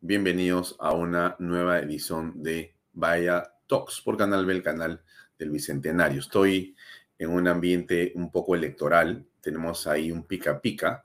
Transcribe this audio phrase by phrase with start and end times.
[0.00, 5.02] Bienvenidos a una nueva edición de Vaya Talks por Canal B, el canal
[5.36, 6.20] del Bicentenario.
[6.20, 6.76] Estoy
[7.18, 9.26] en un ambiente un poco electoral.
[9.40, 11.04] Tenemos ahí un pica pica.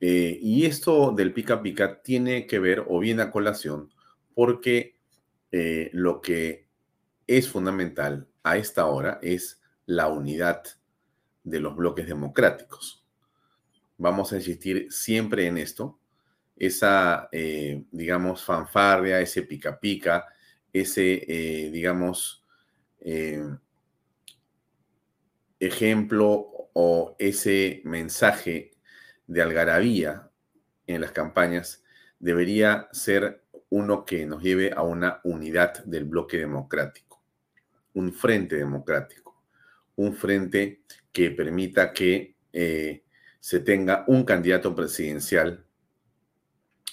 [0.00, 3.92] Eh, y esto del pica pica tiene que ver o viene a colación
[4.34, 4.94] porque
[5.50, 6.68] eh, lo que
[7.26, 10.62] es fundamental a esta hora es la unidad
[11.42, 13.04] de los bloques democráticos.
[13.98, 15.98] Vamos a insistir siempre en esto
[16.56, 20.26] esa, eh, digamos, fanfarria, ese pica pica,
[20.72, 22.44] ese, eh, digamos,
[23.00, 23.44] eh,
[25.60, 28.72] ejemplo o ese mensaje
[29.26, 30.30] de algarabía
[30.86, 31.82] en las campañas
[32.18, 37.22] debería ser uno que nos lleve a una unidad del bloque democrático,
[37.94, 39.42] un frente democrático,
[39.96, 42.36] un frente que permita que
[43.40, 45.65] se tenga un candidato presidencial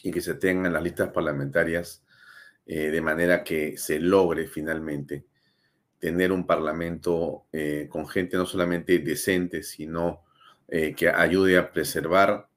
[0.03, 2.03] y que se tengan las listas parlamentarias
[2.65, 5.25] eh, de manera que se logre finalmente
[5.97, 10.23] tener un parlamento eh, con gente no solamente decente, sino
[10.67, 12.47] eh, que ayude a preservar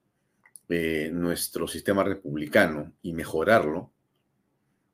[0.68, 3.92] nuestro sistema republicano y mejorarlo,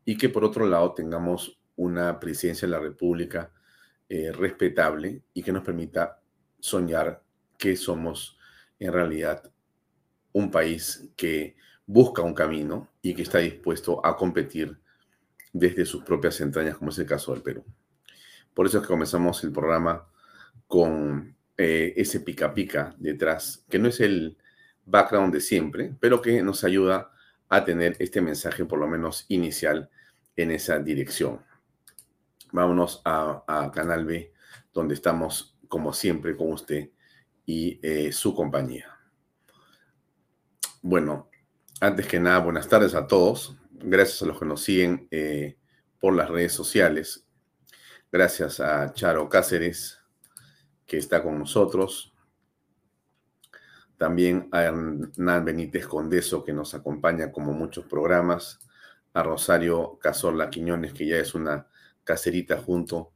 [0.04, 3.50] y que por otro lado tengamos una presidencia de la República
[4.34, 6.20] respetable y que nos permita
[6.60, 7.22] soñar
[7.56, 8.36] que somos
[8.78, 9.50] en realidad
[10.32, 14.78] un país que busca un camino y que está dispuesto a competir
[15.52, 17.64] desde sus propias entrañas, como es el caso del Perú.
[18.54, 20.06] Por eso es que comenzamos el programa
[20.66, 24.38] con eh, ese pica pica detrás, que no es el
[24.84, 27.12] background de siempre, pero que nos ayuda
[27.48, 29.90] a tener este mensaje por lo menos inicial
[30.36, 31.40] en esa dirección.
[32.52, 34.32] Vámonos a, Canal B,
[34.72, 36.90] donde estamos como siempre con usted
[37.46, 38.98] y eh, su compañía.
[40.82, 41.30] Bueno,
[41.82, 43.56] antes que nada, buenas tardes a todos.
[43.72, 45.58] Gracias a los que nos siguen eh,
[45.98, 47.26] por las redes sociales.
[48.12, 49.98] Gracias a Charo Cáceres,
[50.86, 52.14] que está con nosotros.
[53.96, 58.60] También a Hernán Benítez Condeso, que nos acompaña como muchos programas.
[59.14, 61.66] A Rosario Cazorla Quiñones, que ya es una
[62.04, 63.10] caserita junto.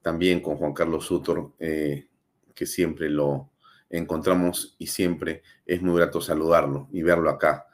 [0.00, 2.06] También con Juan Carlos Sutor, eh,
[2.54, 3.50] que siempre lo
[3.90, 7.66] encontramos y siempre es muy grato saludarlo y verlo acá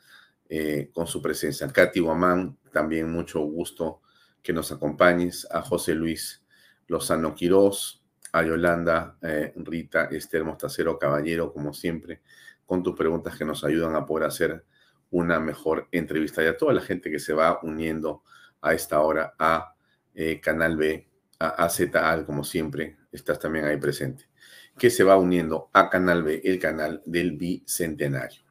[0.48, 1.68] eh, con su presencia.
[1.68, 4.00] Katy Guamán, también mucho gusto
[4.42, 5.46] que nos acompañes.
[5.50, 6.42] A José Luis
[6.86, 8.02] Lozano Quirós,
[8.32, 12.22] a Yolanda eh, Rita Esther Mostacero Caballero, como siempre,
[12.64, 14.64] con tus preguntas que nos ayudan a poder hacer
[15.10, 16.42] una mejor entrevista.
[16.42, 18.22] Y a toda la gente que se va uniendo
[18.60, 19.74] a esta hora a
[20.14, 21.08] eh, Canal B,
[21.38, 24.28] a AZAL, como siempre, estás también ahí presente,
[24.76, 28.47] que se va uniendo a Canal B, el canal del Bicentenario.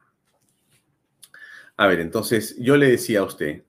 [1.80, 3.62] A ver, entonces yo le decía a usted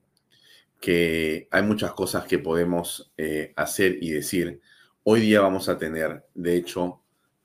[0.80, 4.60] que hay muchas cosas que podemos eh, hacer y decir.
[5.04, 7.02] Hoy día vamos a tener, de hecho,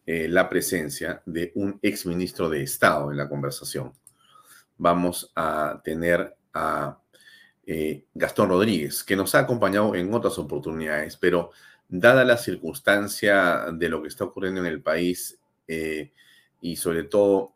[0.07, 3.93] eh, la presencia de un exministro de Estado en la conversación.
[4.79, 6.99] Vamos a tener a
[7.67, 11.51] eh, Gastón Rodríguez, que nos ha acompañado en otras oportunidades, pero
[11.87, 15.37] dada la circunstancia de lo que está ocurriendo en el país
[16.59, 17.53] y sobre todo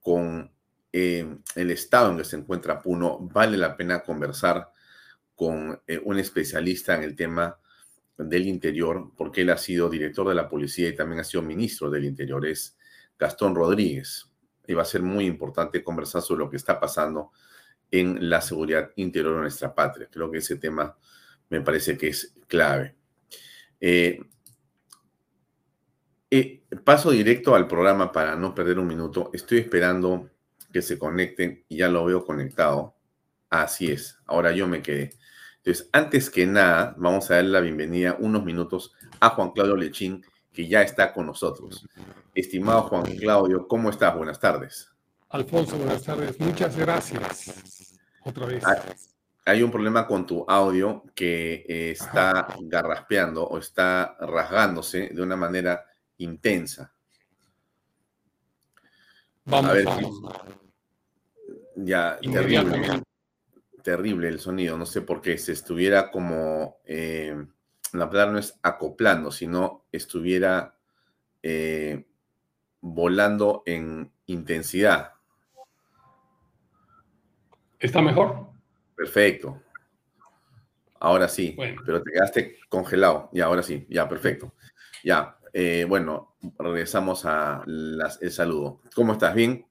[0.00, 0.50] con
[0.96, 4.70] el estado en que se encuentra Puno, vale la pena conversar
[5.34, 7.58] con eh, un especialista en el tema
[8.16, 11.90] del interior, porque él ha sido director de la policía y también ha sido ministro
[11.90, 12.78] del interior, es
[13.18, 14.30] Gastón Rodríguez.
[14.66, 17.30] Y va a ser muy importante conversar sobre lo que está pasando
[17.90, 20.08] en la seguridad interior de nuestra patria.
[20.10, 20.96] Creo que ese tema
[21.50, 22.96] me parece que es clave.
[23.80, 24.18] Eh,
[26.30, 29.30] eh, paso directo al programa para no perder un minuto.
[29.32, 30.30] Estoy esperando
[30.76, 32.94] que se conecten y ya lo veo conectado.
[33.48, 35.14] Así es, ahora yo me quedé.
[35.56, 40.22] Entonces, antes que nada, vamos a dar la bienvenida unos minutos a Juan Claudio Lechín,
[40.52, 41.88] que ya está con nosotros.
[42.34, 44.14] Estimado Juan Claudio, ¿cómo estás?
[44.14, 44.92] Buenas tardes.
[45.30, 46.38] Alfonso, buenas tardes.
[46.40, 47.98] Muchas gracias.
[48.22, 48.62] Otra vez.
[49.46, 55.36] Hay un problema con tu audio que eh, está garraspeando o está rasgándose de una
[55.36, 55.86] manera
[56.18, 56.92] intensa.
[59.46, 59.86] Vamos, a ver,
[61.76, 63.02] Ya, terrible
[63.86, 67.36] terrible el sonido, no sé por qué, se estuviera como, eh,
[67.92, 70.74] la palabra no es acoplando, sino estuviera
[71.40, 72.04] eh,
[72.80, 75.12] volando en intensidad.
[77.78, 78.48] ¿Está mejor?
[78.96, 79.62] Perfecto.
[80.98, 83.30] Ahora sí, pero te quedaste congelado.
[83.32, 84.52] Ya, ahora sí, ya, perfecto.
[85.04, 88.80] Ya, eh, bueno, regresamos a el saludo.
[88.96, 89.32] ¿Cómo estás?
[89.32, 89.64] ¿Bien?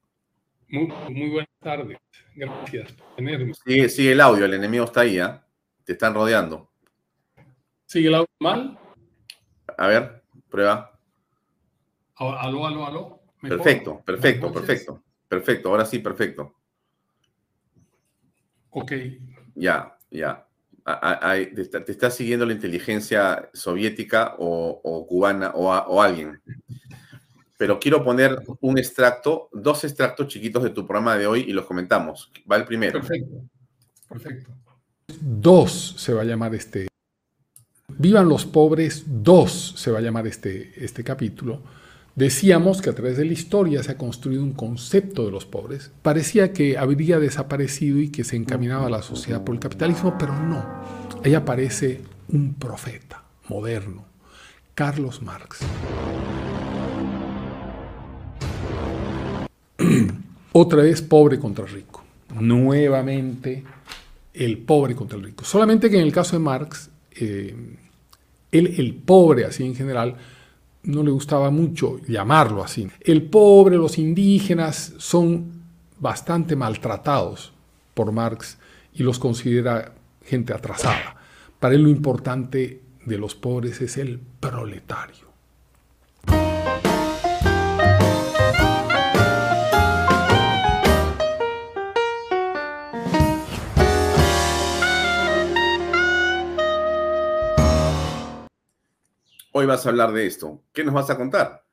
[0.68, 1.98] Muy, muy buenas tardes.
[2.36, 3.52] Gracias por tenerme.
[3.88, 5.40] Sigue, el audio, el enemigo está ahí, ¿eh?
[5.84, 6.70] Te están rodeando.
[7.86, 8.78] ¿Sigue el audio mal?
[9.76, 10.96] A ver, prueba.
[12.14, 13.20] Aló, aló, aló.
[13.40, 15.02] Perfecto, perfecto, perfecto.
[15.28, 16.54] Perfecto, ahora sí, perfecto.
[18.70, 18.92] Ok.
[19.56, 20.46] Ya, ya.
[20.84, 26.40] te, está, siguiendo la inteligencia soviética o, cubana o, o alguien
[27.56, 31.64] pero quiero poner un extracto, dos extractos chiquitos de tu programa de hoy y los
[31.64, 32.30] comentamos.
[32.50, 33.00] Va el primero.
[33.00, 33.42] Perfecto.
[34.08, 34.50] Perfecto.
[35.20, 36.88] Dos se va a llamar este.
[37.98, 41.62] Vivan los pobres, dos se va a llamar este, este capítulo.
[42.14, 45.92] Decíamos que a través de la historia se ha construido un concepto de los pobres.
[46.02, 50.34] Parecía que habría desaparecido y que se encaminaba a la sociedad por el capitalismo, pero
[50.34, 50.64] no.
[51.22, 54.06] Ahí aparece un profeta moderno,
[54.74, 55.60] Carlos Marx.
[60.58, 62.02] Otra vez pobre contra rico.
[62.40, 63.62] Nuevamente
[64.32, 65.44] el pobre contra el rico.
[65.44, 67.54] Solamente que en el caso de Marx, eh,
[68.50, 70.16] él, el pobre así en general,
[70.84, 72.88] no le gustaba mucho llamarlo así.
[73.02, 75.52] El pobre, los indígenas son
[76.00, 77.52] bastante maltratados
[77.92, 78.56] por Marx
[78.94, 79.92] y los considera
[80.24, 81.16] gente atrasada.
[81.60, 85.25] Para él lo importante de los pobres es el proletario.
[99.58, 100.64] Hoy vas a hablar de esto.
[100.70, 101.64] ¿Qué nos vas a contar?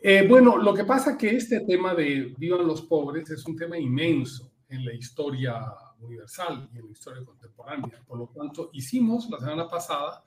[0.00, 3.56] Eh, bueno, lo que pasa es que este tema de vivan los pobres es un
[3.56, 5.60] tema inmenso en la historia
[5.98, 8.00] universal y en la historia contemporánea.
[8.06, 10.22] Por lo tanto, hicimos la semana pasada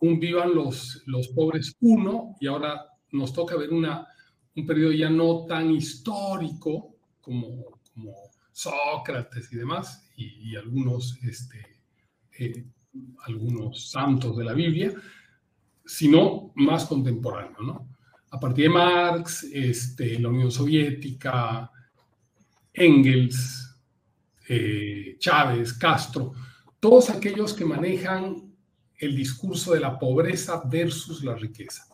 [0.00, 4.06] un vivan los, los pobres uno y ahora nos toca ver una,
[4.54, 8.14] un periodo ya no tan histórico como, como
[8.50, 11.71] Sócrates y demás y, y algunos este,
[12.38, 12.64] eh,
[13.26, 14.92] algunos santos de la Biblia,
[15.84, 17.88] sino más contemporáneo, ¿no?
[18.30, 21.70] A partir de Marx, este, la Unión Soviética,
[22.72, 23.76] Engels,
[24.48, 26.32] eh, Chávez, Castro,
[26.80, 28.52] todos aquellos que manejan
[28.96, 31.86] el discurso de la pobreza versus la riqueza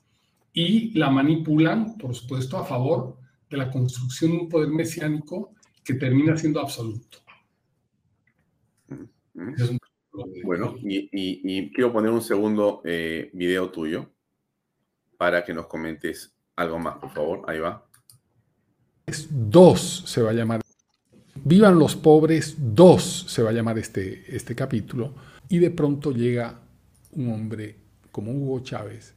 [0.52, 3.18] y la manipulan, por supuesto, a favor
[3.50, 5.54] de la construcción de un poder mesiánico
[5.84, 7.18] que termina siendo absoluto.
[9.56, 9.77] Es un
[10.44, 14.06] bueno, y, quiero poner un segundo eh, video tuyo
[15.16, 17.42] para que nos comentes algo más, por favor.
[17.46, 17.84] Ahí va.
[19.30, 20.60] Dos se va a llamar.
[21.34, 25.14] Vivan los pobres, dos se va a llamar este, este capítulo.
[25.48, 26.60] Y de pronto llega
[27.12, 27.76] un hombre
[28.10, 29.14] como Hugo Chávez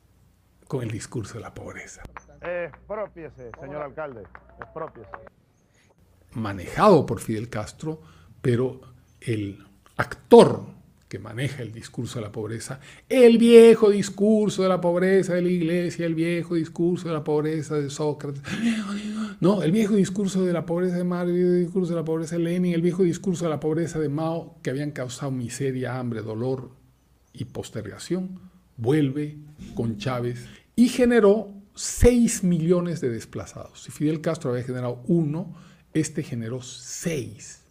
[0.67, 2.03] con el discurso de la pobreza.
[2.41, 4.23] Expropiese, señor alcalde,
[4.59, 5.09] expropiese.
[6.33, 8.01] manejado por Fidel Castro,
[8.41, 8.79] pero
[9.19, 9.63] el
[9.97, 10.63] actor
[11.11, 15.49] que maneja el discurso de la pobreza, el viejo discurso de la pobreza de la
[15.49, 18.41] iglesia, el viejo discurso de la pobreza de Sócrates,
[19.41, 22.37] no, el viejo discurso de la pobreza de Marx, el viejo discurso de la pobreza
[22.37, 26.21] de Lenin, el viejo discurso de la pobreza de Mao, que habían causado miseria, hambre,
[26.21, 26.71] dolor
[27.33, 28.39] y postergación,
[28.77, 29.37] vuelve
[29.75, 30.45] con Chávez
[30.77, 33.83] y generó 6 millones de desplazados.
[33.83, 35.57] Si Fidel Castro había generado uno,
[35.93, 37.63] este generó 6.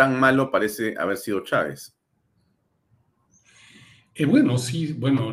[0.00, 1.94] Tan malo parece haber sido Chávez.
[4.14, 5.30] Eh, bueno, sí, bueno,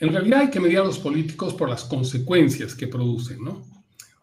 [0.00, 3.62] en realidad hay que medir a los políticos por las consecuencias que producen, ¿no?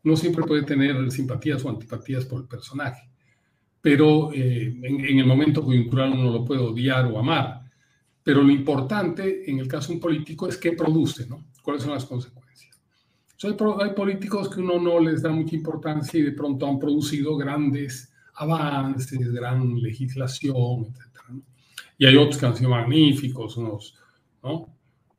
[0.03, 3.09] Uno siempre puede tener simpatías o antipatías por el personaje,
[3.79, 7.61] pero eh, en, el momento coyuntural uno lo puede odiar o amar,
[8.21, 11.45] pero lo importante en el caso de un político es qué produce, ¿no?
[11.63, 12.77] ¿Cuáles son las consecuencias?
[13.43, 17.37] hay, hay políticos que uno no les da mucha importancia y de pronto han producido
[17.37, 18.08] grandes
[18.39, 21.43] avances, gran legislación, etc.
[21.97, 23.95] Y hay otros que han sido magníficos, unos,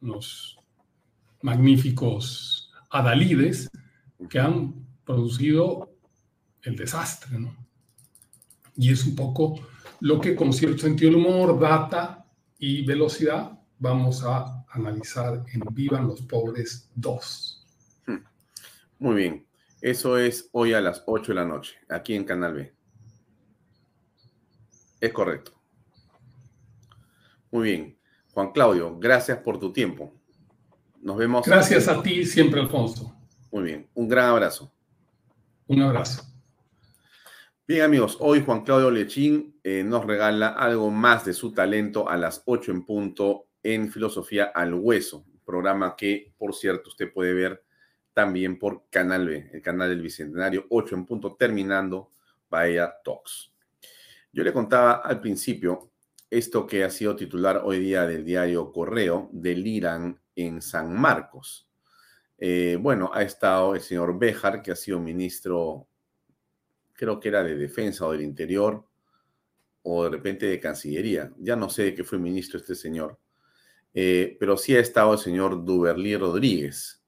[0.00, 0.58] unos
[1.42, 3.70] magníficos adalides
[4.28, 4.74] que han
[5.04, 5.92] producido
[6.62, 7.38] el desastre.
[7.38, 7.56] ¿no?
[8.76, 9.60] Y es un poco
[10.00, 12.26] lo que con cierto sentido del humor, data
[12.58, 17.66] y velocidad vamos a analizar en Vivan los Pobres 2.
[18.06, 18.16] Hmm.
[18.98, 19.46] Muy bien.
[19.80, 22.74] Eso es hoy a las 8 de la noche, aquí en Canal B.
[25.00, 25.52] Es correcto.
[27.50, 27.98] Muy bien.
[28.32, 30.14] Juan Claudio, gracias por tu tiempo.
[31.00, 31.46] Nos vemos.
[31.46, 33.16] Gracias a ti siempre, Alfonso.
[33.50, 33.88] Muy bien.
[33.94, 34.72] Un gran abrazo.
[35.66, 36.30] Un abrazo.
[37.66, 42.16] Bien, amigos, hoy Juan Claudio Lechín eh, nos regala algo más de su talento a
[42.16, 47.62] las 8 en punto en Filosofía al Hueso, programa que, por cierto, usted puede ver
[48.12, 52.10] también por Canal B, el canal del Bicentenario, 8 en punto, terminando
[52.50, 53.52] Bahía Talks.
[54.32, 55.90] Yo le contaba al principio
[56.30, 61.68] esto que ha sido titular hoy día del diario Correo, deliran en San Marcos.
[62.38, 65.88] Eh, bueno, ha estado el señor Béjar, que ha sido ministro,
[66.92, 68.84] creo que era de Defensa o del Interior,
[69.82, 71.32] o de repente de Cancillería.
[71.38, 73.18] Ya no sé de qué fue ministro este señor.
[73.92, 77.02] Eh, pero sí ha estado el señor Duberlí Rodríguez,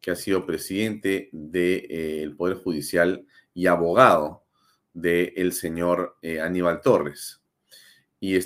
[0.00, 4.43] que ha sido presidente del Poder Judicial y abogado
[4.94, 7.42] del señor eh, Aníbal Torres.
[8.20, 8.38] Y ha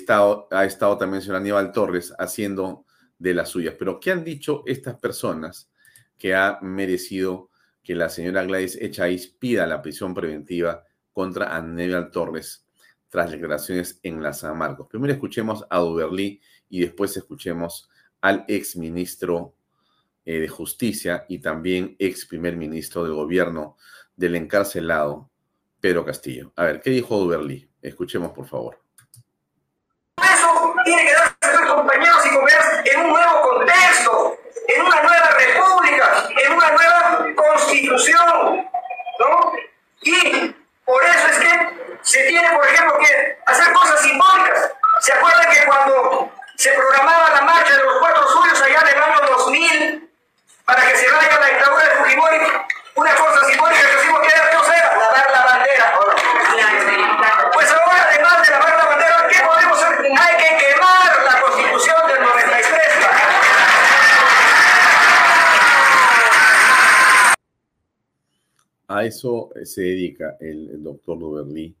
[0.65, 2.85] estado también el señor Aníbal Torres haciendo
[3.17, 3.75] de las suyas.
[3.79, 5.71] Pero, ¿qué han dicho estas personas
[6.17, 7.49] que ha merecido
[7.81, 12.65] que la señora Gladys Echaíz pida la prisión preventiva contra Aníbal Torres
[13.07, 14.87] tras declaraciones en la San Marcos?
[14.89, 17.89] Primero escuchemos a Duberlí y después escuchemos
[18.21, 19.55] al ex ministro
[20.25, 23.77] eh, de Justicia y también ex primer ministro del gobierno
[24.15, 25.28] del encarcelado
[25.79, 26.51] Pedro Castillo.
[26.55, 27.69] A ver, ¿qué dijo Duberly?
[27.81, 28.79] Escuchemos, por favor.
[30.21, 36.29] Eso tiene que darse, compañeros y compañeras, en un nuevo contexto, en una nueva república,
[36.45, 38.67] en una nueva constitución,
[39.19, 39.53] ¿no?
[40.01, 40.55] Y
[40.85, 41.69] por eso es que
[42.01, 44.71] se tiene, por ejemplo, que hacer cosas simbólicas.
[45.01, 49.03] ¿Se acuerdan que cuando se programaba la marcha de los cuatro suyos allá en el
[49.03, 50.11] año 2000
[50.65, 52.37] para que se vaya la dictadura de Fujimori,
[52.95, 54.97] una cosa simbólica que hicimos que era, ¿qué era?
[54.97, 55.93] Lavar la bandera.
[57.53, 60.11] Pues ahora, además de lavar la bandera, ¿qué podemos hacer?
[60.19, 62.89] Hay que quemar la constitución del 93.
[68.89, 71.75] A eso se dedica el, doctor Duberly,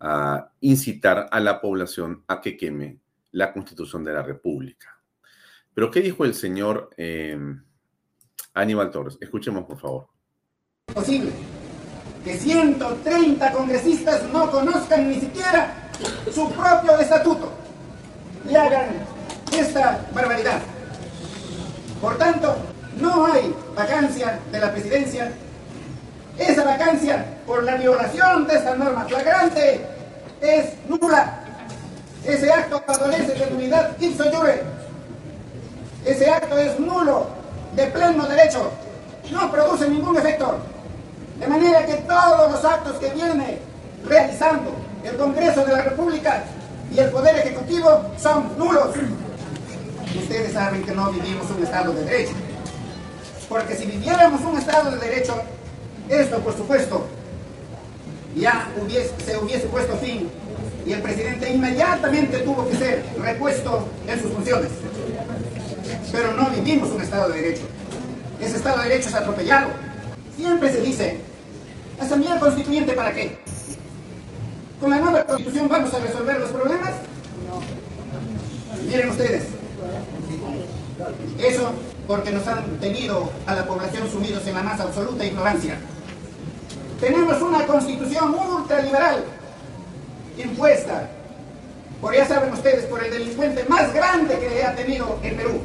[0.00, 2.98] a incitar a la población a que queme
[3.32, 5.00] la constitución de la República.
[5.72, 7.38] Pero, ¿qué dijo el señor eh,
[8.54, 9.18] Aníbal Torres?
[9.20, 10.18] Escuchemos, por favor
[10.94, 11.30] posible
[12.24, 15.90] que 130 congresistas no conozcan ni siquiera
[16.32, 17.52] su propio estatuto
[18.48, 18.86] y hagan
[19.52, 20.60] esta barbaridad.
[22.00, 22.56] Por tanto,
[23.00, 25.32] no hay vacancia de la presidencia.
[26.38, 29.84] Esa vacancia por la violación de esta norma flagrante
[30.40, 31.40] es nula.
[32.24, 34.62] Ese acto adolece de nulidad ipso jure.
[36.04, 37.26] Ese acto es nulo,
[37.74, 38.70] de pleno derecho.
[39.32, 40.58] No produce ningún efecto.
[41.40, 43.58] De manera que todos los actos que viene
[44.04, 44.72] realizando
[45.04, 46.44] el Congreso de la República
[46.92, 48.90] y el Poder Ejecutivo son nulos.
[50.16, 52.32] Ustedes saben que no vivimos un Estado de Derecho.
[53.48, 55.34] Porque si viviéramos un Estado de Derecho,
[56.08, 57.06] esto por supuesto
[58.36, 58.68] ya
[59.24, 60.30] se hubiese puesto fin
[60.86, 64.70] y el presidente inmediatamente tuvo que ser repuesto en sus funciones.
[66.10, 67.62] Pero no vivimos un Estado de Derecho.
[68.40, 69.68] Ese Estado de Derecho es atropellado.
[70.36, 71.20] Siempre se dice,
[72.00, 73.38] ¿Asamblea Constituyente para qué?
[74.80, 76.92] ¿Con la nueva Constitución vamos a resolver los problemas?
[78.86, 79.44] Miren ustedes,
[81.38, 81.72] eso
[82.06, 85.78] porque nos han tenido a la población sumidos en la más absoluta ignorancia.
[87.00, 89.24] Tenemos una constitución ultraliberal
[90.36, 91.08] impuesta,
[92.00, 95.60] por ya saben ustedes, por el delincuente más grande que ha tenido el Perú.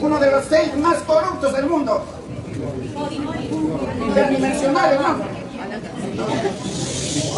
[0.00, 2.04] Uno de los seis más corruptos del mundo.
[4.16, 5.28] El nombre.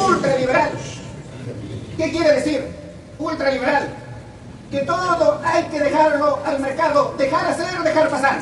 [0.07, 0.71] Ultraliberal.
[1.97, 2.67] ¿Qué quiere decir?
[3.19, 3.89] Ultraliberal.
[4.71, 8.39] Que todo hay que dejarlo al mercado, dejar hacer, dejar pasar.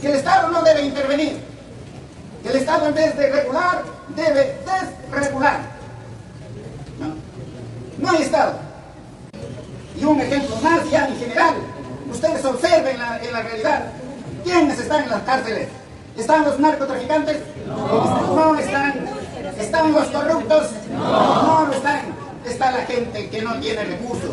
[0.00, 1.53] Que el Estado no debe intervenir.
[2.44, 3.82] El Estado en vez de regular,
[4.14, 4.56] debe
[5.10, 5.60] desregular.
[7.00, 7.14] No,
[7.98, 8.54] no hay Estado.
[9.96, 11.54] Y un ejemplo más ya en general.
[12.10, 13.84] Ustedes observen la, en la realidad.
[14.44, 15.68] ¿Quiénes están en las cárceles?
[16.18, 17.38] ¿Están los narcotraficantes?
[17.66, 19.06] No, no están.
[19.58, 20.70] ¿Están los corruptos?
[20.90, 22.02] No, no están.
[22.44, 24.30] Está la gente que no tiene recursos.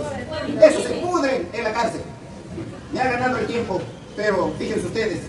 [0.62, 2.01] Eso se pudre en la cárcel.
[2.91, 3.80] Me ha ganado el tiempo,
[4.18, 5.22] pero fíjense ustedes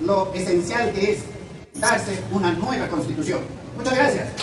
[0.00, 1.18] lo esencial que es
[2.30, 3.40] una nueva constitución.
[3.74, 4.34] Muchas gracias.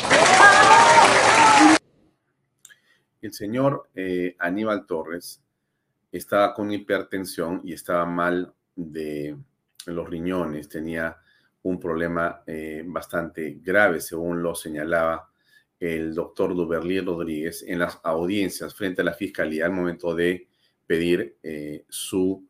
[3.22, 5.44] El señor eh, Aníbal Torres
[6.12, 9.38] estaba con hipertensión y estaba mal de
[9.86, 11.18] los riñones, tenía
[11.62, 15.30] un problema eh, bastante grave, según lo señalaba
[15.80, 20.48] el doctor Duberly Rodríguez en las audiencias frente a la fiscalía al momento de
[20.88, 22.48] pedir eh, su,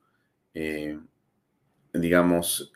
[1.94, 2.72] digamos,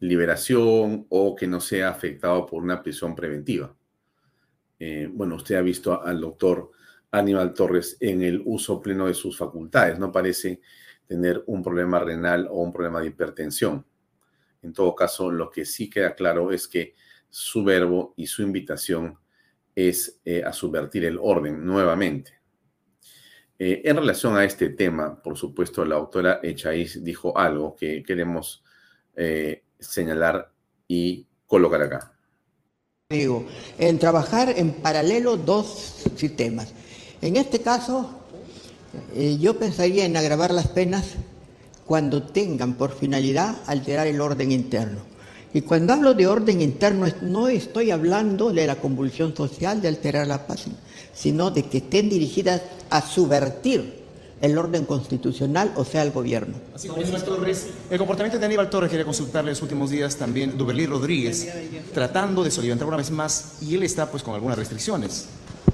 [0.00, 3.74] liberación o que no sea afectado por una prisión preventiva.
[5.12, 6.70] bueno, usted ha visto al doctor
[7.10, 10.60] Aníbal Torres en el uso pleno de sus facultades, no parece
[11.06, 13.84] tener un problema renal o un problema de hipertensión.
[14.62, 16.94] En todo caso, lo que sí queda claro es que
[17.28, 19.18] su verbo y su invitación
[19.74, 22.40] es eh, a subvertir el orden nuevamente.
[23.58, 28.64] Eh, en relación a este tema, por supuesto, la autora Echaíz dijo algo que queremos
[29.16, 30.50] eh, señalar
[30.86, 32.12] y colocar acá.
[33.10, 33.44] Digo,
[33.78, 36.68] en trabajar en paralelo dos sistemas.
[37.20, 38.08] En este caso,
[39.38, 41.14] yo pensaría en agravar las penas
[41.86, 45.00] cuando tengan por finalidad alterar el orden interno.
[45.52, 50.28] Y cuando hablo de orden interno, no estoy hablando de la convulsión social, de alterar
[50.28, 50.66] la paz,
[51.12, 53.99] sino de que estén dirigidas a subvertir
[54.40, 56.54] el orden constitucional, o sea, el gobierno.
[56.74, 60.56] Así como Torres, el comportamiento de Aníbal Torres quería consultarle en los últimos días también
[60.56, 61.48] Duberlí Rodríguez,
[61.92, 65.26] tratando de solidarizar una vez más, y él está pues con algunas restricciones.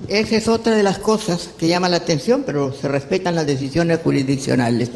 [0.09, 4.01] Esa es otra de las cosas que llama la atención, pero se respetan las decisiones
[4.01, 4.91] jurisdiccionales.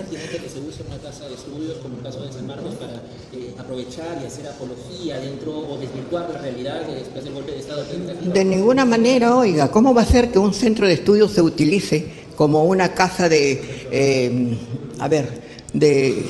[4.22, 7.84] y hacer apología dentro o desvirtuar la realidad después del golpe de Estado.
[8.32, 12.06] De ninguna manera, oiga, ¿cómo va a ser que un centro de estudios se utilice
[12.40, 14.56] como una casa de, eh,
[14.98, 15.28] a ver,
[15.74, 16.24] de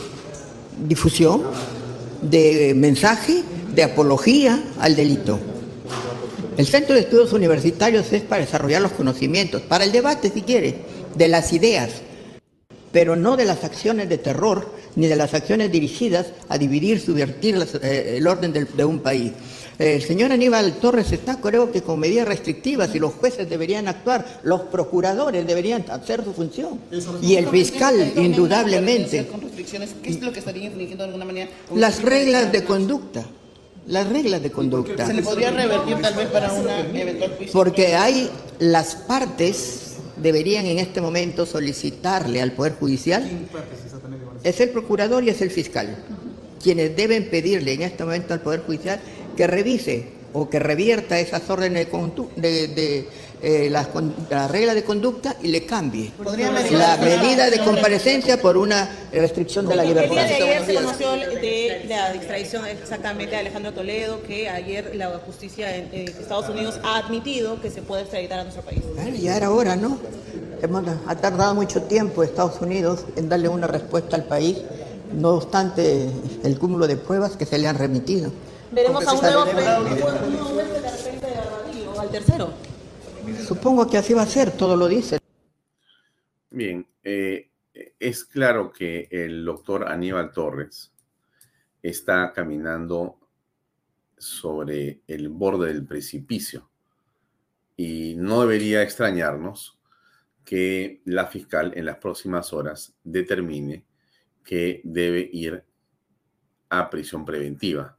[0.88, 1.42] difusión,
[2.20, 5.38] de mensaje, de apología al delito?
[6.56, 10.78] El Centro de Estudios Universitarios es para desarrollar los conocimientos, para el debate, si quiere,
[11.14, 11.90] de las ideas,
[12.90, 17.56] pero no de las acciones de terror ni de las acciones dirigidas a dividir, subvertir
[17.82, 19.30] eh, el orden de un país.
[19.80, 24.40] El señor Aníbal Torres está, creo que, con medidas restrictivas y los jueces deberían actuar,
[24.42, 26.78] los procuradores deberían hacer su función
[27.22, 29.26] y el fiscal, indudablemente.
[30.02, 31.48] ¿Qué es lo que estaría infringiendo de alguna manera?
[31.74, 33.24] Las reglas de conducta.
[33.86, 35.06] Las reglas de conducta.
[35.06, 37.52] ¿Se le podría revertir tal vez para una eventual juicio?
[37.52, 43.26] Porque hay las partes deberían en este momento solicitarle al Poder Judicial
[44.42, 45.96] es el procurador y es el fiscal,
[46.62, 49.00] quienes deben pedirle en este momento al Poder Judicial
[49.36, 51.88] que revise o que revierta esas órdenes
[52.36, 53.08] de, de,
[53.42, 56.12] eh, la, regla de conducta y le cambie
[56.70, 60.18] la medida de comparecencia por una restricción de la libertad.
[60.18, 65.88] ayer se conoció de la extradición exactamente de Alejandro Toledo, que ayer la justicia en
[65.94, 68.82] Estados Unidos ha admitido que se puede extraditar a nuestro país.
[69.20, 69.98] ya era hora, ¿no?
[71.06, 74.58] ha tardado mucho tiempo Estados Unidos en darle una respuesta al país,
[75.12, 76.08] no obstante
[76.44, 78.30] el cúmulo de pruebas que se le han remitido.
[78.72, 82.54] Veremos a un nuevo de repente de al tercero.
[83.46, 85.18] Supongo que así va a ser, todo lo dice.
[86.50, 87.50] Bien, eh,
[87.98, 90.92] es claro que el doctor Aníbal Torres
[91.82, 93.18] está caminando
[94.16, 96.70] sobre el borde del precipicio
[97.76, 99.78] y no debería extrañarnos
[100.44, 103.84] que la fiscal en las próximas horas determine
[104.44, 105.64] que debe ir
[106.68, 107.96] a prisión preventiva.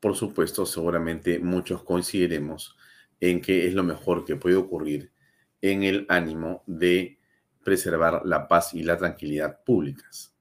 [0.00, 2.76] Por supuesto, seguramente muchos coincidiremos
[3.20, 5.12] en que es lo mejor que puede ocurrir
[5.60, 7.18] en el ánimo de
[7.64, 10.34] preservar la paz y la tranquilidad públicas.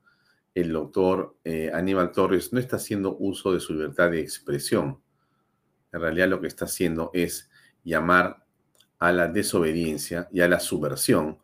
[0.54, 5.00] El doctor eh, Aníbal Torres no está haciendo uso de su libertad de expresión.
[5.92, 7.50] En realidad lo que está haciendo es
[7.84, 8.46] llamar
[9.00, 11.40] a la desobediencia y a la subversión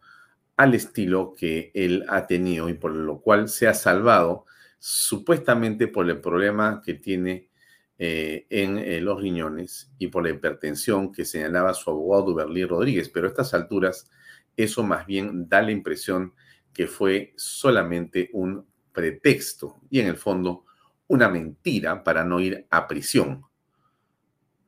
[0.56, 4.46] al estilo que él ha tenido y por lo cual se ha salvado
[4.80, 7.50] supuestamente por el problema que tiene
[7.98, 13.10] eh, en eh, los riñones y por la hipertensión que señalaba su abogado Duberlí Rodríguez.
[13.10, 14.10] Pero a estas alturas
[14.58, 16.34] eso más bien da la impresión
[16.74, 20.66] que fue solamente un pretexto y en el fondo
[21.08, 23.44] una mentira para no ir a prisión.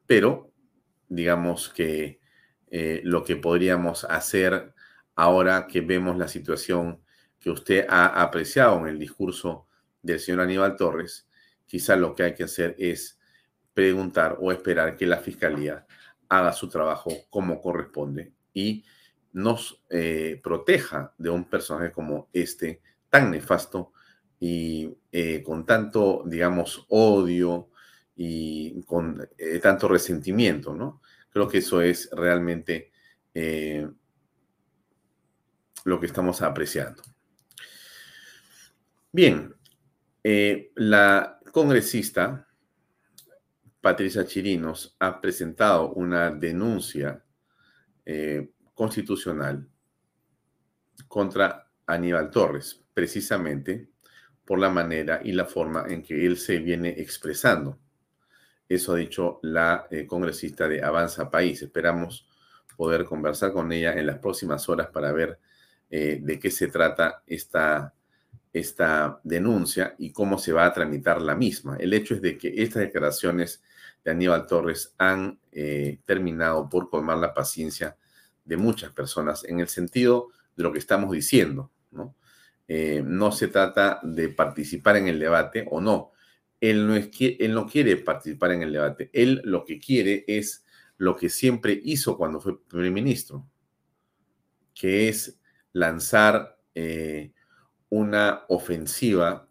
[0.06, 0.52] Pero
[1.08, 2.20] digamos que
[2.68, 4.74] eh, lo que podríamos hacer
[5.16, 7.02] ahora que vemos la situación
[7.40, 9.68] que usted ha apreciado en el discurso
[10.02, 11.25] del señor Aníbal Torres,
[11.66, 13.20] quizá lo que hay que hacer es
[13.74, 15.86] preguntar o esperar que la fiscalía
[16.30, 18.86] haga su trabajo como corresponde y
[19.34, 23.92] nos eh, proteja de un personaje como este, tan nefasto
[24.40, 27.70] y eh, con tanto, digamos, odio
[28.16, 31.02] y con eh, tanto resentimiento, ¿no?
[31.30, 32.92] Creo que eso es realmente
[35.84, 37.04] lo que estamos apreciando.
[39.12, 39.54] Bien,
[40.76, 42.50] la congresista
[43.80, 47.24] Patricia Chirinos ha presentado una denuncia
[48.74, 49.66] constitucional
[51.08, 53.88] contra Aníbal Torres, precisamente
[54.44, 57.80] por la manera y la forma en que él se viene expresando.
[58.68, 61.62] Eso ha dicho la eh, congresista de Avanza País.
[61.62, 62.28] Esperamos
[62.76, 65.40] poder conversar con ella en las próximas horas para ver
[65.90, 67.94] eh, de qué se trata esta,
[68.56, 71.76] esta denuncia y cómo se va a tramitar la misma.
[71.76, 73.62] El hecho es de que estas declaraciones
[74.02, 77.98] de Aníbal Torres han eh, terminado por colmar la paciencia
[78.46, 82.16] de muchas personas en el sentido de lo que estamos diciendo, ¿no?
[82.70, 86.14] Eh, se trata de participar en el debate o no.
[86.62, 89.10] Él no, es, él no quiere participar en el debate.
[89.12, 90.66] Él lo que quiere es
[90.96, 93.46] lo que siempre hizo cuando fue primer ministro,
[94.74, 95.38] que es
[95.74, 97.34] lanzar eh,
[97.90, 99.48] una ofensiva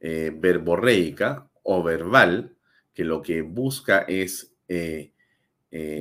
[0.00, 2.56] eh, verborreica o verbal
[2.92, 4.48] que lo que busca es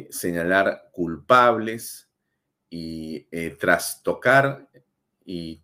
[0.09, 2.11] señalar culpables,
[2.71, 4.67] y eh, trastocar
[5.25, 5.61] y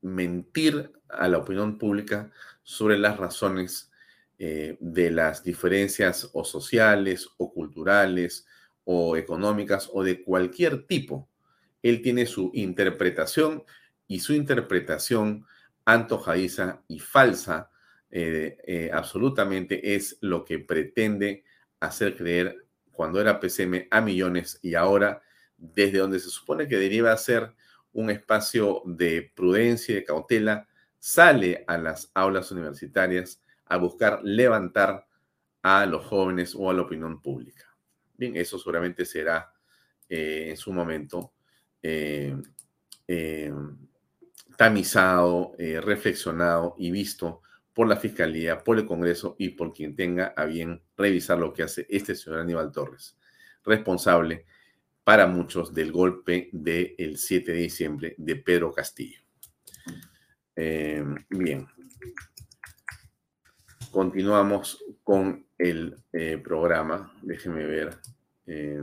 [0.00, 3.92] mentir a la opinión pública sobre las razones
[4.38, 8.46] eh, de las diferencias o sociales o culturales
[8.84, 11.28] o económicas o de cualquier tipo.
[11.82, 13.62] Él tiene su interpretación
[14.10, 15.46] y su interpretación
[15.84, 17.70] antojadiza y falsa
[18.10, 21.44] eh, absolutamente es lo que pretende
[21.78, 25.22] hacer creer cuando era PCM a millones y ahora
[25.56, 27.54] desde donde se supone que deriva ser
[27.92, 30.68] un espacio de prudencia y de cautela,
[30.98, 35.06] sale a las aulas universitarias a buscar levantar
[35.62, 37.76] a los jóvenes o a la opinión pública.
[38.16, 39.52] Bien, eso seguramente será
[40.08, 41.34] eh, en su momento
[41.82, 42.36] eh,
[43.06, 43.52] eh,
[44.60, 47.40] tamizado, reflexionado y visto
[47.72, 51.62] por la Fiscalía, por el Congreso y por quien tenga a bien revisar lo que
[51.62, 53.16] hace este señor Aníbal Torres,
[53.64, 54.44] responsable
[55.02, 59.22] para muchos del golpe del 7 de diciembre de Pedro Castillo.
[60.54, 61.66] Eh, bien,
[63.90, 67.14] continuamos con el eh, programa.
[67.22, 67.98] Déjenme ver
[68.44, 68.82] eh,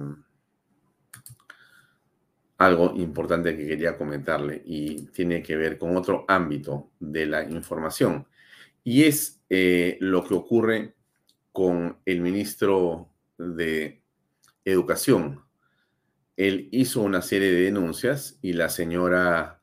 [2.57, 8.27] algo importante que quería comentarle y tiene que ver con otro ámbito de la información.
[8.83, 10.95] Y es lo que ocurre
[11.51, 14.01] con el ministro de
[14.63, 15.47] Educación,
[16.35, 19.61] él hizo una serie de denuncias y la señora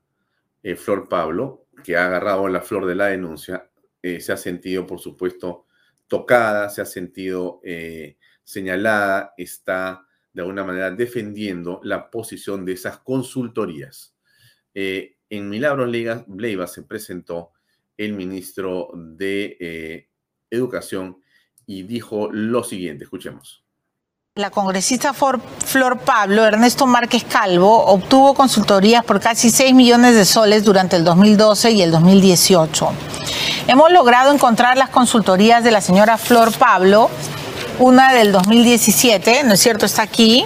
[0.63, 3.71] eh, Flor Pablo, que ha agarrado la flor de la denuncia,
[4.03, 5.67] eh, se ha sentido, por supuesto,
[6.09, 12.99] tocada, se ha sentido eh, señalada, está de alguna manera defendiendo la posición de esas
[12.99, 14.15] consultorías.
[14.75, 17.53] en Milagros Leiva se presentó
[17.97, 20.11] el ministro de
[20.51, 21.19] Educación
[21.67, 23.65] y dijo lo siguiente, escuchemos.
[24.37, 30.65] La congresista Flor Pablo, Ernesto Márquez Calvo, obtuvo consultorías por casi 6 millones de soles
[30.65, 32.89] durante el 2012 y el 2018.
[33.69, 37.11] Hemos logrado encontrar las consultorías de la señora Flor Pablo,
[37.79, 39.87] una del 2017, ¿no es cierto?
[39.87, 40.45] Está aquí.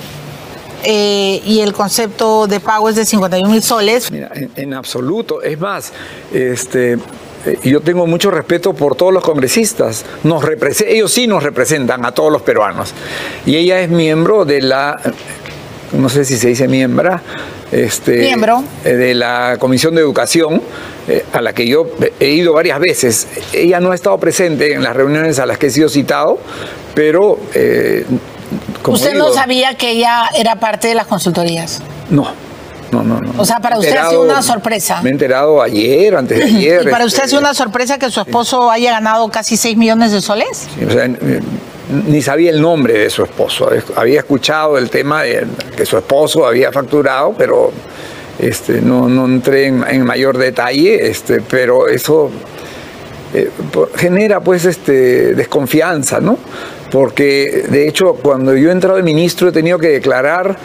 [0.85, 4.11] eh, y el concepto de pago es de 51 mil soles.
[4.57, 5.43] En, absoluto.
[5.43, 5.93] Es más,
[6.33, 10.05] este, eh, yo tengo mucho respeto por todos los congresistas.
[10.23, 10.45] Nos
[10.87, 12.95] ellos sí nos representan a todos los peruanos.
[13.45, 15.01] Y ella es miembro de la,
[15.93, 17.23] no sé si se dice miembra,
[17.73, 18.63] este, Miembro.
[18.85, 20.63] eh, de la Comisión de Educación,
[21.07, 21.87] eh, a la que yo
[22.21, 23.27] he ido varias veces.
[23.53, 26.39] Ella no ha estado presente en las reuniones a las que he sido citado,
[26.95, 27.39] pero...
[27.55, 28.05] eh,
[28.83, 31.83] como usted no sabía que ella era parte de las consultorías.
[32.09, 32.29] No,
[32.91, 33.21] no, no.
[33.21, 33.33] no.
[33.37, 35.03] O sea, para usted ha sido una sorpresa.
[35.03, 36.83] Me he enterado ayer, antes de ayer.
[36.87, 39.77] ¿Y para usted ha este, sido una sorpresa que su esposo haya ganado casi 6
[39.77, 40.67] millones de soles?
[40.79, 41.09] Sí, o sea,
[41.91, 43.71] ni sabía el nombre de su esposo.
[43.97, 45.47] Había escuchado el tema de
[45.77, 47.73] que su esposo había facturado, pero
[48.39, 52.31] este, no, no entré en, mayor detalle, este, pero eso
[53.35, 53.51] eh,
[53.97, 56.39] genera pues este, desconfianza, ¿no?
[56.91, 60.57] Porque de hecho cuando yo he entrado de ministro he tenido que declarar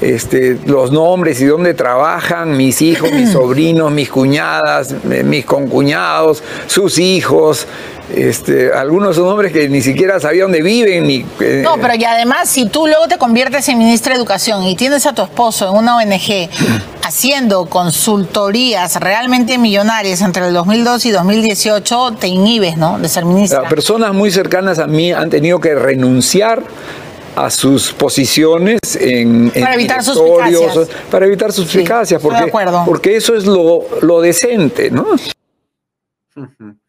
[0.00, 6.42] este, los nombres y dónde trabajan mis hijos, mis sobrinos, mis cuñadas, eh, mis concuñados,
[6.66, 7.66] sus hijos,
[8.14, 12.04] este, algunos son nombres que ni siquiera sabía dónde viven, ni eh, No, pero y
[12.04, 15.68] además, si tú luego te conviertes en ministra de Educación y tienes a tu esposo
[15.68, 16.48] en una ONG
[17.04, 22.98] haciendo consultorías realmente millonarias entre el 2002 y 2018, te inhibes, ¿no?
[22.98, 23.62] De ser ministra.
[23.62, 26.62] Las personas muy cercanas a mí han tenido que renunciar
[27.36, 30.88] a sus posiciones en, en Para evitar suspicacias.
[31.10, 32.52] para evitar suspicacias, porque,
[32.84, 35.06] porque eso es lo, lo decente, ¿no?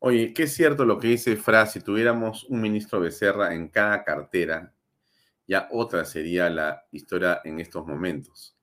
[0.00, 4.04] Oye, qué es cierto lo que dice Fra, si tuviéramos un ministro Becerra en cada
[4.04, 4.72] cartera,
[5.46, 8.56] ya otra sería la historia en estos momentos.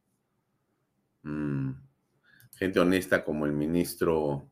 [1.23, 1.71] Mm,
[2.57, 4.49] Gente honesta como el ministro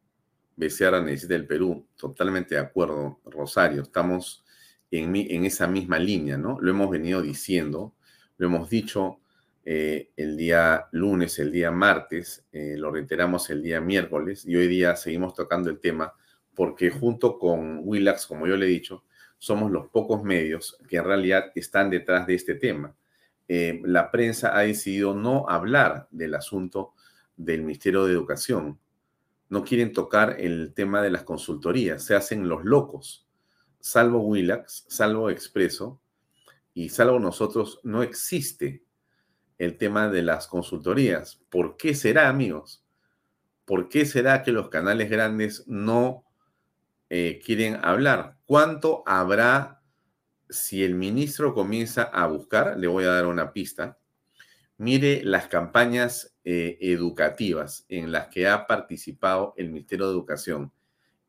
[0.58, 4.42] Becerra necesita el Perú, totalmente de acuerdo, Rosario, estamos
[4.99, 6.60] en, esa misma línea, ¿no?
[6.62, 7.95] Lo hemos venido diciendo,
[8.38, 9.19] lo hemos dicho
[9.65, 14.67] eh, el día lunes, el día martes, eh, lo reiteramos el día miércoles y hoy
[14.67, 16.13] día seguimos tocando el tema
[16.53, 19.03] porque junto con Willax, como yo le he dicho,
[19.39, 22.95] somos los pocos medios que en realidad están detrás de este tema.
[23.47, 26.93] Eh, la prensa ha decidido no hablar del asunto
[27.36, 28.79] del Ministerio de Educación.
[29.49, 33.27] No quieren tocar el tema de las consultorías, se hacen los locos.
[33.86, 36.00] Salvo Willax, salvo Expreso
[36.74, 38.82] y salvo nosotros, no existe
[39.58, 41.41] el tema de las consultorías.
[41.50, 42.86] ¿Por qué será, amigos?
[43.65, 46.24] ¿Por qué será que los canales grandes no
[47.10, 48.38] eh, quieren hablar?
[48.46, 49.82] ¿Cuánto habrá
[50.50, 52.80] si el ministro comienza a buscar?
[52.80, 54.00] Le voy a dar una pista.
[54.78, 60.72] Mire las campañas eh, educativas en las que ha participado el Ministerio de Educación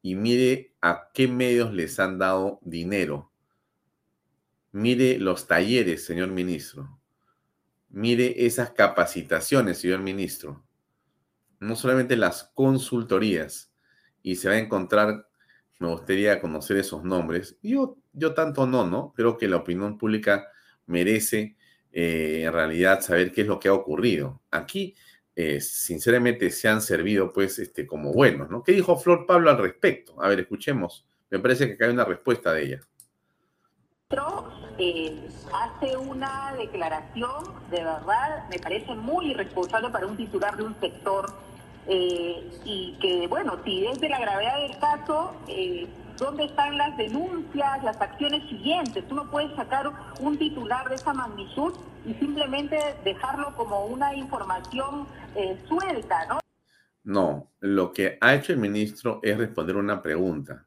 [0.04, 3.32] y mire a qué medios les han dado dinero.
[4.70, 7.00] Mire los talleres, señor ministro.
[7.88, 10.62] Mire esas capacitaciones, señor ministro.
[11.58, 13.72] No solamente las consultorías.
[14.22, 15.26] Y se va a encontrar,
[15.78, 17.56] me gustaría conocer esos nombres.
[17.62, 19.14] Yo, yo tanto no, ¿no?
[19.16, 20.48] Creo que la opinión pública
[20.84, 21.56] merece
[21.92, 24.42] eh, en realidad saber qué es lo que ha ocurrido.
[24.50, 24.96] Aquí,
[25.36, 28.62] eh, sinceramente, se han servido pues este, como buenos, ¿no?
[28.62, 30.22] ¿Qué dijo Flor Pablo al respecto?
[30.22, 31.06] A ver, escuchemos.
[31.30, 32.80] Me parece que acá hay una respuesta de ella.
[34.78, 40.78] eh, hace una declaración, de verdad, me parece muy irresponsable para un titular de un
[40.78, 41.32] sector
[41.86, 45.86] eh, y que, bueno, si es de la gravedad del caso, eh,
[46.18, 49.06] ¿dónde están las denuncias, las acciones siguientes?
[49.08, 51.74] Tú no puedes sacar un titular de esa magnitud
[52.06, 56.40] y simplemente dejarlo como una información eh, suelta, ¿no?
[57.02, 60.66] No, lo que ha hecho el ministro es responder una pregunta.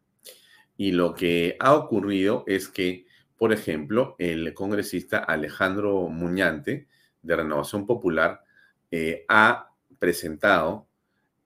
[0.75, 3.07] Y lo que ha ocurrido es que,
[3.37, 6.87] por ejemplo, el congresista Alejandro Muñante,
[7.23, 8.43] de Renovación Popular,
[8.91, 10.87] eh, ha presentado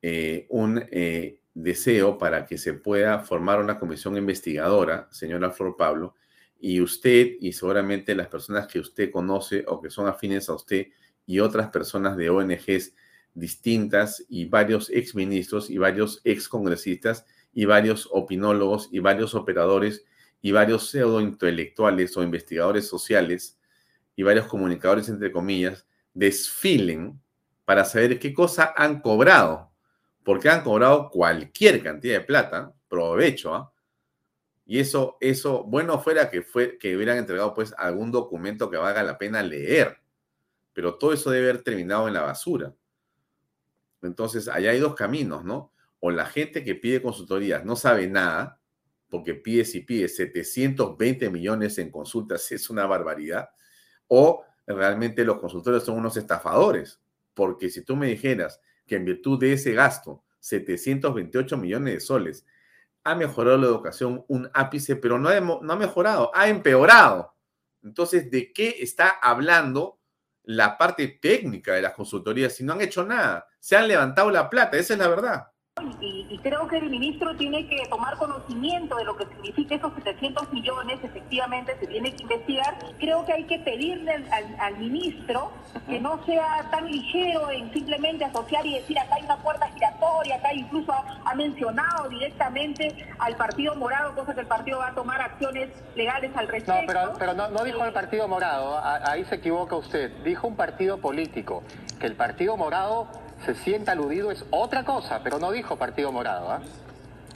[0.01, 0.83] eh, un
[1.53, 6.15] deseo para que se pueda formar una comisión investigadora, señora Flor Pablo,
[6.59, 10.87] y usted y seguramente las personas que usted conoce o que son afines a usted
[11.25, 12.93] y otras personas de ONGs
[13.33, 20.05] distintas y varios exministros y varios excongresistas y varios opinólogos y varios operadores
[20.41, 23.59] y varios pseudointelectuales o investigadores sociales
[24.15, 27.19] y varios comunicadores, entre comillas, desfilen
[27.65, 29.70] para saber qué cosa han cobrado,
[30.23, 33.71] porque han cobrado cualquier cantidad de plata, provecho, ¿ah?
[34.65, 39.03] Y eso, eso, bueno fuera que, fue, que hubieran entregado pues algún documento que valga
[39.03, 39.97] la pena leer,
[40.71, 42.73] pero todo eso debe haber terminado en la basura.
[44.01, 45.73] Entonces, allá hay dos caminos, ¿no?
[45.99, 48.59] O la gente que pide consultorías no sabe nada,
[49.09, 53.49] porque pide si pide 720 millones en consultas, es una barbaridad,
[54.07, 57.01] o realmente los consultores son unos estafadores,
[57.33, 62.45] porque si tú me dijeras que en virtud de ese gasto, 728 millones de soles,
[63.05, 67.33] ha mejorado la educación un ápice, pero no ha, mejorado, ha empeorado.
[67.81, 70.01] Entonces, ¿de qué está hablando
[70.43, 73.47] la parte técnica de las consultorías si no han hecho nada?
[73.61, 75.47] Se han levantado la plata, esa es la verdad.
[75.99, 80.51] Y, creo que el ministro tiene que tomar conocimiento de lo que significa esos 700
[80.51, 82.77] millones, efectivamente se tiene que investigar.
[82.99, 84.25] Creo que hay que pedirle
[84.59, 85.51] al, ministro
[85.87, 90.35] que no sea tan ligero en simplemente asociar y decir acá hay una puerta giratoria,
[90.37, 95.21] acá incluso ha, mencionado directamente al Partido Morado, cosa que el partido va a tomar
[95.21, 96.95] acciones legales al respecto.
[96.95, 100.97] No, pero, no, no, dijo el Partido Morado, ahí se equivoca usted, dijo un partido
[100.99, 101.63] político,
[101.99, 103.07] que el Partido Morado
[103.45, 106.61] se sienta aludido es otra cosa, pero no dijo Partido Morado, ¿ah?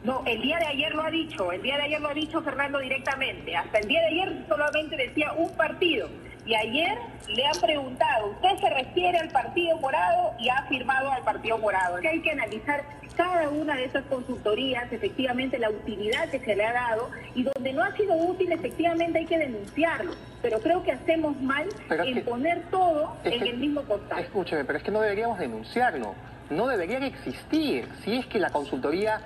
[0.03, 2.41] No, el día de ayer lo ha dicho, el día de ayer lo ha dicho
[2.41, 3.55] Fernando directamente.
[3.55, 6.07] Hasta el día de ayer solamente decía un partido.
[6.45, 10.33] Y ayer le han preguntado, ¿usted se refiere al Partido Morado?
[10.39, 11.97] Y ha firmado al Partido Morado.
[11.97, 12.83] Que hay que analizar
[13.15, 17.73] cada una de esas consultorías, efectivamente la utilidad que se le ha dado y donde
[17.73, 20.11] no ha sido útil, efectivamente hay que denunciarlo.
[20.41, 24.19] Pero creo que hacemos mal en poner todo en el mismo costal.
[24.19, 26.13] Escúcheme, pero es que no deberíamos denunciarlo.
[26.49, 27.87] No debería existir.
[28.03, 29.19] Si es que la consultoría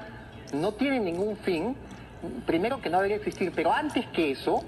[0.54, 1.76] no tiene ningún fin,
[2.46, 4.64] primero que no debería existir, pero antes que eso,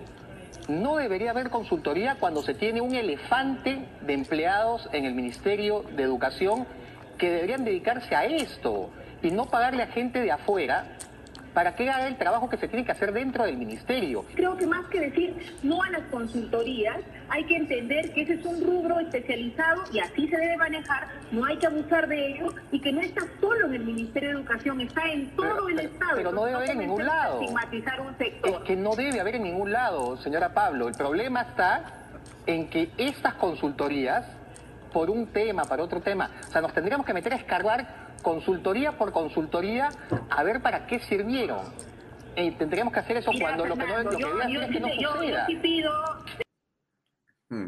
[0.67, 6.04] no debería haber consultoría cuando se tiene un elefante de empleados en el Ministerio de
[6.04, 6.65] Educación
[7.17, 8.89] que deberían dedicarse a esto
[9.21, 10.97] y no pagarle a gente de afuera
[11.53, 14.25] para que haga el trabajo que se tiene que hacer dentro del ministerio.
[14.35, 16.97] Creo que más que decir no a las consultorías,
[17.29, 21.45] hay que entender que ese es un rubro especializado y así se debe manejar, no
[21.45, 24.81] hay que abusar de ello y que no está solo en el Ministerio de Educación,
[24.81, 26.15] está en todo el Estado.
[26.15, 27.41] Pero no debe haber en ningún lado.
[27.41, 28.51] Estigmatizar un sector.
[28.51, 30.87] Es que no debe haber en ningún lado, señora Pablo.
[30.87, 31.83] El problema está
[32.45, 34.25] en que estas consultorías,
[34.91, 38.97] por un tema, para otro tema, o sea, nos tendríamos que meter a escarbar consultoría
[38.97, 39.89] por consultoría
[40.29, 41.62] a ver para qué sirvieron.
[42.36, 44.88] Y tendríamos que hacer eso cuando lo que no lo que yo, es que no
[44.88, 45.47] suceda.
[45.49, 45.91] Yo, pido...
[47.49, 47.67] Hmm,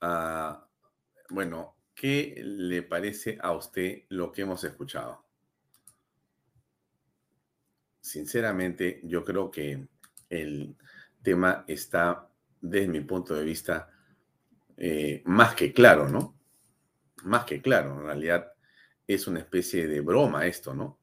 [0.00, 0.64] ah,
[1.30, 5.24] bueno, ¿qué le parece a usted lo que hemos escuchado?
[8.00, 9.88] Sinceramente, yo creo que
[10.30, 10.76] el
[11.22, 12.28] tema está,
[12.60, 13.90] desde mi punto de vista,
[14.76, 16.37] eh, más que claro, ¿no?
[17.24, 18.52] Más que claro, en realidad
[19.06, 20.98] es una especie de broma esto, ¿no?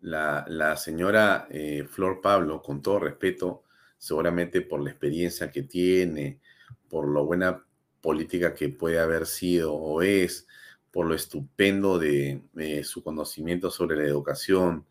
[0.00, 3.64] La, señora eh, Flor Pablo, con todo respeto,
[3.98, 6.40] seguramente por la experiencia que tiene,
[6.88, 7.64] por lo buena
[8.00, 10.46] política que puede haber sido o es,
[10.92, 14.86] por lo estupendo de su conocimiento sobre la educación,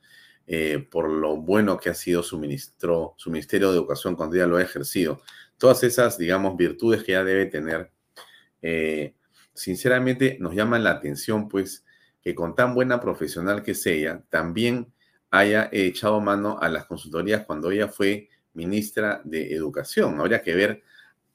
[0.48, 4.46] eh, por lo bueno que ha sido su, ministro, su Ministerio de Educación cuando ella
[4.46, 5.22] lo ha ejercido.
[5.58, 7.92] Todas esas, digamos, virtudes que ella debe tener,
[8.68, 9.14] eh,
[9.54, 11.86] sinceramente nos llama la atención, pues,
[12.24, 14.92] que con tan buena profesional que es ella, también
[15.30, 20.20] haya echado mano a las consultorías cuando ella fue ministra de Educación.
[20.20, 20.82] Habría que ver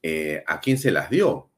[0.02, 1.50] eh, a quién se las dio,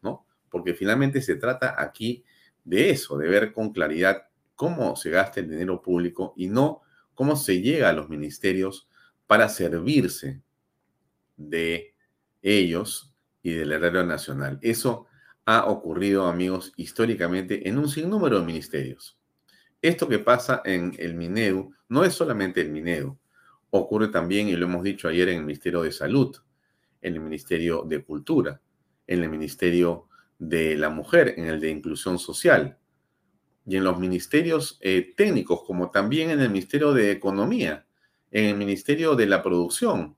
[0.00, 0.24] ¿no?
[0.48, 2.24] Porque finalmente se trata aquí
[2.64, 6.80] de eso, de ver con claridad cómo se gasta el dinero público y no
[7.12, 8.88] cómo se llega a los ministerios
[9.26, 10.40] para servirse
[11.36, 11.94] de
[12.40, 13.12] ellos
[13.42, 14.58] y del erario nacional.
[14.62, 15.07] Eso
[15.50, 19.18] ha ocurrido, amigos, históricamente en un sinnúmero de ministerios.
[19.80, 23.16] Esto que pasa en el Minedu no es solamente el Minedu,
[23.70, 26.36] ocurre también, y lo hemos dicho ayer, en el Ministerio de Salud,
[27.00, 28.60] en el Ministerio de Cultura,
[29.06, 30.08] en el Ministerio
[30.38, 32.76] de la Mujer, en el de Inclusión Social,
[33.64, 37.86] y en los ministerios eh, técnicos, como también en el Ministerio de Economía,
[38.30, 40.14] en el Ministerio de la Producción.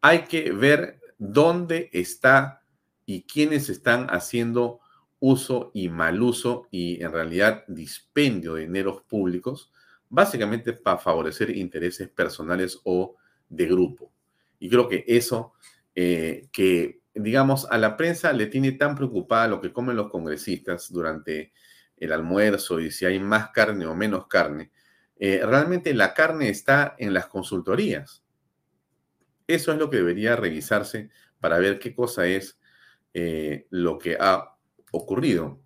[0.00, 2.61] Hay que ver dónde está
[3.06, 4.80] y quienes están haciendo
[5.18, 9.70] uso y mal uso y en realidad dispendio de dineros públicos,
[10.08, 13.16] básicamente para favorecer intereses personales o
[13.48, 14.12] de grupo.
[14.58, 15.52] Y creo que eso,
[15.94, 20.90] eh, que digamos a la prensa le tiene tan preocupada lo que comen los congresistas
[20.90, 21.52] durante
[21.96, 24.72] el almuerzo y si hay más carne o menos carne,
[25.18, 28.24] eh, realmente la carne está en las consultorías.
[29.46, 32.58] Eso es lo que debería revisarse para ver qué cosa es
[33.14, 34.56] eh, lo que ha
[34.92, 35.60] ocurrido.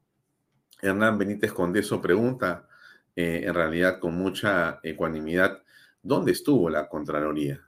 [0.83, 2.69] Hernán Benítez Condeso pregunta,
[3.15, 5.63] eh, en realidad con mucha ecuanimidad,
[6.03, 7.67] ¿dónde estuvo la Contraloría?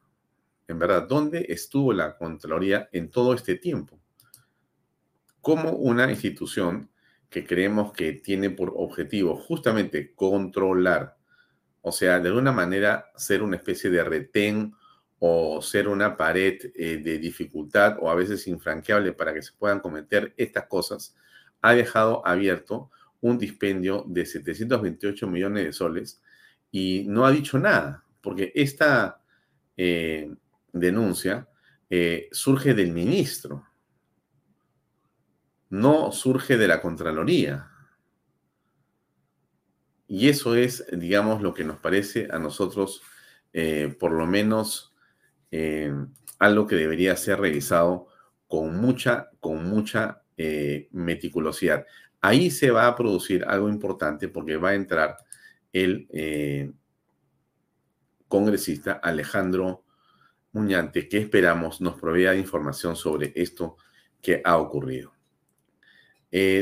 [0.66, 3.98] En verdad, ¿dónde estuvo la Contraloría en todo este tiempo?
[5.40, 6.90] Como una institución
[7.30, 11.16] que creemos que tiene por objetivo justamente controlar,
[11.80, 14.74] o sea, de alguna manera ser una especie de retén
[15.20, 19.80] o ser una pared eh, de dificultad o a veces infranqueable para que se puedan
[19.80, 21.16] cometer estas cosas,
[21.60, 22.90] ha dejado abierto
[23.20, 26.22] un dispendio de 728 millones de soles
[26.70, 29.20] y no ha dicho nada, porque esta
[29.76, 30.32] eh,
[30.72, 31.48] denuncia
[31.90, 33.66] eh, surge del ministro,
[35.70, 37.70] no surge de la Contraloría.
[40.06, 43.02] Y eso es, digamos, lo que nos parece a nosotros,
[43.98, 44.94] por lo menos,
[45.50, 45.92] eh,
[46.38, 48.08] algo que debería ser revisado
[48.46, 51.86] con mucha, con mucha eh, meticulosidad.
[52.20, 55.16] Ahí se va a producir algo importante porque va a entrar
[55.72, 56.72] el eh,
[58.26, 59.84] congresista Alejandro
[60.52, 63.76] Muñante, que esperamos nos provea información sobre esto
[64.20, 65.12] que ha ocurrido.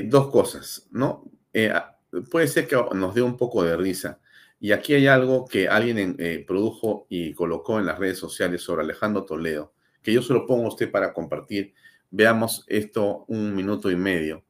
[0.05, 1.25] dos cosas, ¿no?
[2.31, 4.21] puede ser que nos dé un poco de risa
[4.59, 8.83] y aquí hay algo que alguien eh, produjo y colocó en las redes sociales sobre
[8.83, 11.75] Alejandro Toledo, que yo se lo pongo a usted para compartir.
[12.11, 14.45] Veamos esto un minuto y medio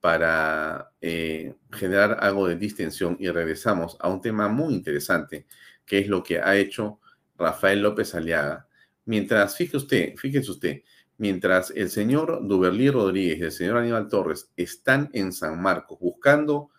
[0.00, 5.46] para eh, generar algo de distensión y regresamos a un tema muy interesante,
[5.84, 7.00] que es lo que ha hecho
[7.36, 8.68] Rafael López Aliaga.
[9.04, 10.82] Mientras, fíjese usted, fíjese usted,
[11.18, 16.70] mientras el señor Duberlí Rodríguez y el señor Aníbal Torres están en San Marcos buscando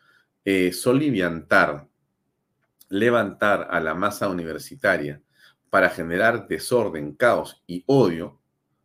[0.45, 1.87] eh, soliviantar
[2.93, 5.19] levantar a la masa universitaria
[5.71, 8.39] para generar desorden, caos y odio,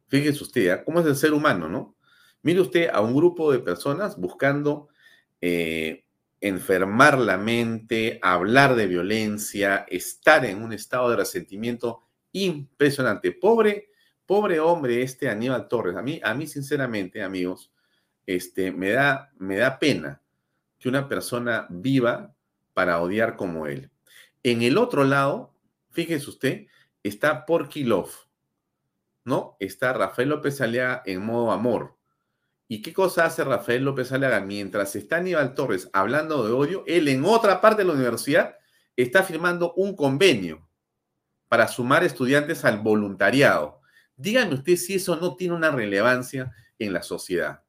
[0.06, 0.82] fíjese usted, ¿ah?
[0.82, 1.94] ¿cómo es el ser humano, no?
[2.42, 4.88] Mire usted a un grupo de personas buscando
[5.42, 6.06] eh,
[6.40, 12.00] enfermar la mente, hablar de violencia, estar en un estado de resentimiento
[12.32, 13.32] impresionante.
[13.32, 13.90] Pobre,
[14.24, 15.96] pobre hombre este Aníbal Torres.
[15.96, 17.70] A mí, a mí sinceramente, amigos,
[18.24, 20.22] este, me da, me da pena
[20.78, 22.34] que una persona viva
[22.72, 23.90] para odiar como él.
[24.42, 25.54] En el otro lado,
[25.90, 26.66] fíjese usted,
[27.02, 28.10] está Porkilov,
[29.24, 29.56] ¿no?
[29.60, 31.96] Está Rafael López Aliaga en modo amor.
[32.68, 34.40] ¿Y qué cosa hace Rafael López Aliaga?
[34.40, 38.56] Mientras está Aníbal Torres hablando de odio, él en otra parte de la universidad
[38.96, 40.68] está firmando un convenio
[41.48, 43.80] para sumar estudiantes al voluntariado.
[44.16, 47.62] Dígame usted si eso no tiene una relevancia en la sociedad.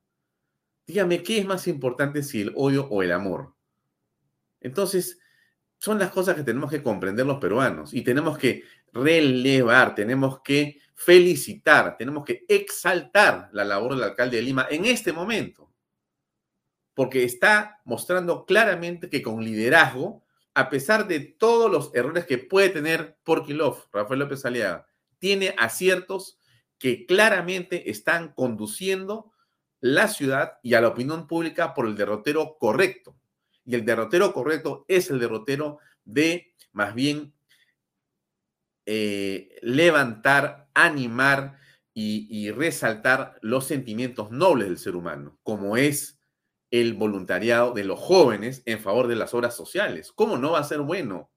[0.85, 3.53] Dígame, ¿qué es más importante si el odio o el amor?
[4.59, 5.18] Entonces,
[5.79, 8.63] son las cosas que tenemos que comprender los peruanos y tenemos que
[8.93, 15.13] relevar, tenemos que felicitar, tenemos que exaltar la labor del alcalde de Lima en este
[15.13, 15.71] momento,
[16.93, 20.21] porque está mostrando claramente que con liderazgo,
[20.53, 24.85] a pesar de todos los errores que puede tener Porkilov, Rafael López Aliaga,
[25.17, 26.37] tiene aciertos
[26.77, 29.31] que claramente están conduciendo
[29.79, 33.18] la ciudad y a la opinión pública por el derrotero correcto.
[33.69, 37.35] Y el derrotero correcto es el derrotero de más bien
[38.87, 41.59] eh, levantar, animar
[41.93, 46.19] y, y resaltar los sentimientos nobles del ser humano, como es
[46.71, 50.11] el voluntariado de los jóvenes en favor de las obras sociales.
[50.15, 51.29] ¿Cómo no va a ser bueno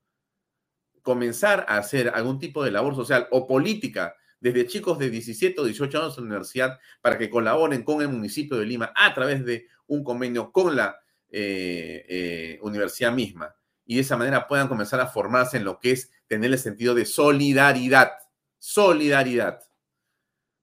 [1.03, 5.64] comenzar a hacer algún tipo de labor social o política desde chicos de 17 o
[5.64, 9.45] 18 años en la universidad para que colaboren con el municipio de Lima a través
[9.45, 11.01] de un convenio con la
[11.35, 13.57] eh, eh, universidad misma
[13.87, 16.95] y de esa manera puedan comenzar a formarse en lo que es tener el sentido
[16.95, 18.12] de solidaridad,
[18.59, 19.61] solidaridad,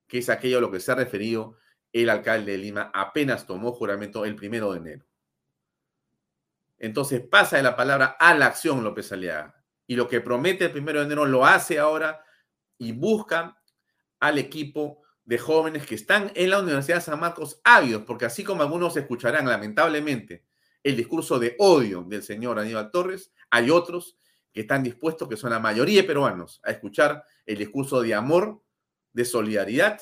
[0.07, 1.57] que es aquello a lo que se ha referido
[1.91, 5.05] el alcalde de Lima apenas tomó juramento el primero de enero.
[6.77, 9.55] Entonces pasa de la palabra a la acción López Aliaga.
[9.87, 12.23] Y lo que promete el primero de enero lo hace ahora
[12.77, 13.59] y busca
[14.19, 18.43] al equipo de jóvenes que están en la Universidad de San Marcos ávidos, porque así
[18.43, 20.45] como algunos escucharán lamentablemente
[20.83, 24.17] el discurso de odio del señor Aníbal Torres, hay otros
[24.51, 28.61] que están dispuestos, que son la mayoría de peruanos, a escuchar el discurso de amor,
[29.13, 29.99] de solidaridad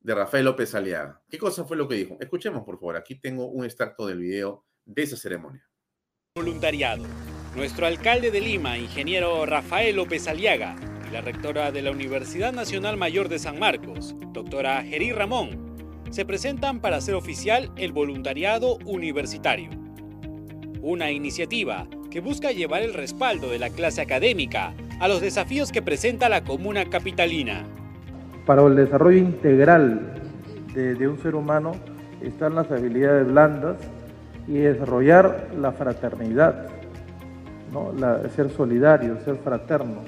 [0.00, 1.22] de Rafael López Aliaga.
[1.28, 2.16] ¿Qué cosa fue lo que dijo?
[2.20, 2.96] Escuchemos, por favor.
[2.96, 5.68] Aquí tengo un extracto del video de esa ceremonia.
[6.36, 7.04] Voluntariado.
[7.56, 10.76] Nuestro alcalde de Lima, ingeniero Rafael López Aliaga,
[11.08, 15.66] y la rectora de la Universidad Nacional Mayor de San Marcos, doctora Gerí Ramón,
[16.10, 19.87] se presentan para hacer oficial el voluntariado universitario
[20.88, 25.82] una iniciativa que busca llevar el respaldo de la clase académica a los desafíos que
[25.82, 27.64] presenta la comuna capitalina.
[28.46, 30.14] Para el desarrollo integral
[30.72, 31.72] de, un ser humano
[32.22, 33.76] están las habilidades blandas
[34.46, 36.68] y desarrollar la fraternidad,
[37.70, 37.92] ¿no?
[38.30, 40.02] ser solidario, ser fraterno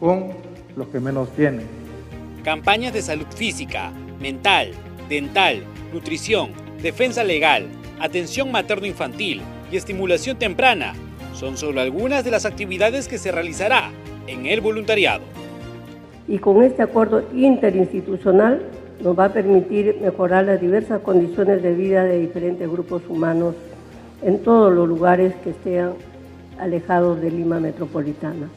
[0.00, 0.30] con
[0.76, 1.66] los que menos tienen.
[2.42, 4.72] Campañas de salud física, mental,
[5.08, 5.62] dental,
[5.92, 6.50] nutrición,
[6.82, 7.68] defensa legal,
[8.00, 9.40] atención materno-infantil,
[9.74, 10.94] y estimulación temprana
[11.34, 13.90] son solo algunas de las actividades que se realizará
[14.28, 15.24] en el voluntariado.
[16.28, 18.62] y con este acuerdo interinstitucional
[19.02, 23.56] nos va a permitir mejorar las diversas condiciones de vida de diferentes grupos humanos
[24.22, 25.90] en todos los lugares que estén
[26.58, 28.48] alejados de Lima Metropolitana.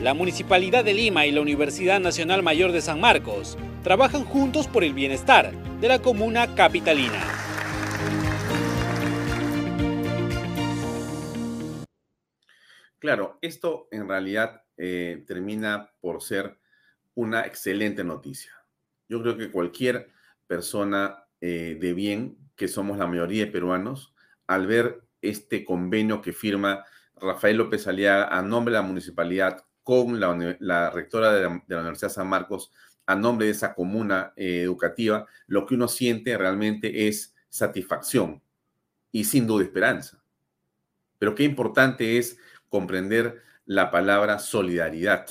[0.00, 4.84] La Municipalidad de Lima y la Universidad Nacional Mayor de San Marcos trabajan juntos por
[4.84, 7.49] el bienestar de la comuna capitalina.
[13.00, 16.58] Claro, esto en realidad eh, termina por ser
[17.14, 18.52] una excelente noticia.
[19.08, 20.10] Yo creo que cualquier
[20.46, 24.14] persona eh, de bien, que somos la mayoría de peruanos,
[24.46, 26.84] al ver este convenio que firma
[27.16, 32.28] Rafael López Aliaga a nombre de la municipalidad con la, rectora de la, Universidad San
[32.28, 32.70] Marcos,
[33.06, 38.42] a nombre de esa comuna eh, educativa, lo que uno siente realmente es satisfacción
[39.10, 40.22] y sin duda esperanza.
[41.18, 42.38] Pero qué importante es
[42.70, 45.26] comprender la palabra solidaridad,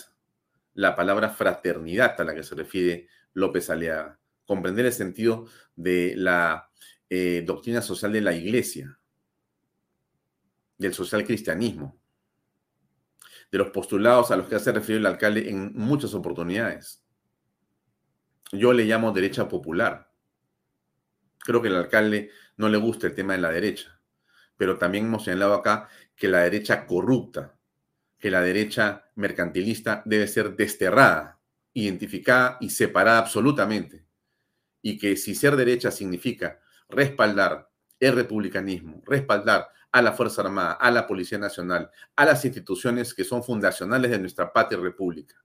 [0.75, 6.69] la palabra fraternidad a la que se refiere López Aliaga, comprender el sentido de la
[7.09, 8.99] eh, doctrina social de la iglesia,
[10.77, 11.99] del social cristianismo,
[13.51, 17.03] de los postulados a los que hace referido el alcalde en muchas oportunidades.
[18.51, 20.11] Yo le llamo derecha popular.
[21.39, 23.99] Creo que al alcalde no le gusta el tema de la derecha,
[24.60, 25.88] pero también hemos señalado acá
[26.18, 27.55] que la derecha corrupta,
[28.20, 31.39] que la derecha mercantilista debe ser desterrada,
[31.74, 34.05] identificada y separada absolutamente.
[34.82, 37.70] Y que si ser derecha significa respaldar
[38.01, 43.24] el republicanismo, respaldar a la Fuerza Armada, a la Policía Nacional, a las instituciones que
[43.24, 45.36] son fundacionales de nuestra patria y república,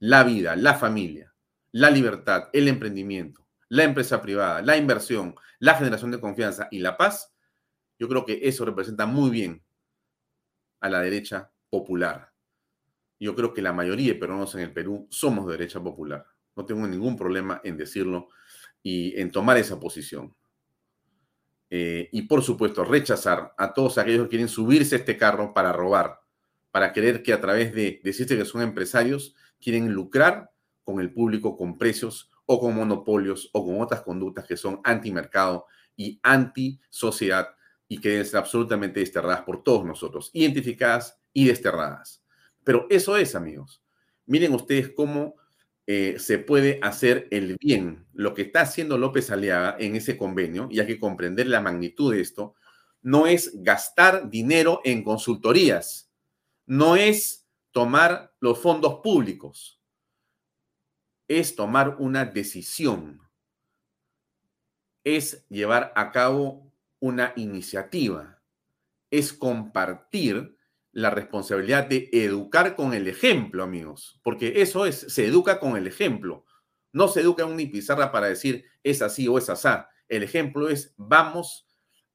[0.00, 1.32] la vida, la familia,
[1.70, 6.96] la libertad, el emprendimiento, la empresa privada, la inversión, la generación de confianza y la
[6.96, 7.35] paz,
[7.98, 9.62] yo creo que eso representa muy bien
[10.80, 12.32] a la derecha popular.
[13.18, 16.26] Yo creo que la mayoría de peruanos en el Perú somos de derecha popular.
[16.54, 18.28] No tengo ningún problema en decirlo
[18.82, 20.34] y en tomar esa posición.
[21.70, 25.72] Eh, y por supuesto, rechazar a todos aquellos que quieren subirse a este carro para
[25.72, 26.20] robar,
[26.70, 30.50] para creer que a través de decirse que son empresarios, quieren lucrar
[30.84, 35.66] con el público con precios o con monopolios o con otras conductas que son antimercado
[35.96, 37.55] y anti-sociedad
[37.88, 42.22] y que deben ser absolutamente desterradas por todos nosotros, identificadas y desterradas.
[42.64, 43.82] Pero eso es, amigos.
[44.26, 45.36] Miren ustedes cómo
[45.86, 48.06] eh, se puede hacer el bien.
[48.12, 52.12] Lo que está haciendo López Aliaga en ese convenio, y hay que comprender la magnitud
[52.12, 52.54] de esto,
[53.02, 56.10] no es gastar dinero en consultorías,
[56.66, 59.80] no es tomar los fondos públicos,
[61.28, 63.20] es tomar una decisión,
[65.04, 66.65] es llevar a cabo
[67.06, 68.42] una iniciativa,
[69.10, 70.56] es compartir
[70.92, 75.86] la responsabilidad de educar con el ejemplo, amigos, porque eso es, se educa con el
[75.86, 76.44] ejemplo.
[76.92, 79.90] No se educa en una pizarra para decir es así o es asá.
[80.08, 81.68] El ejemplo es vamos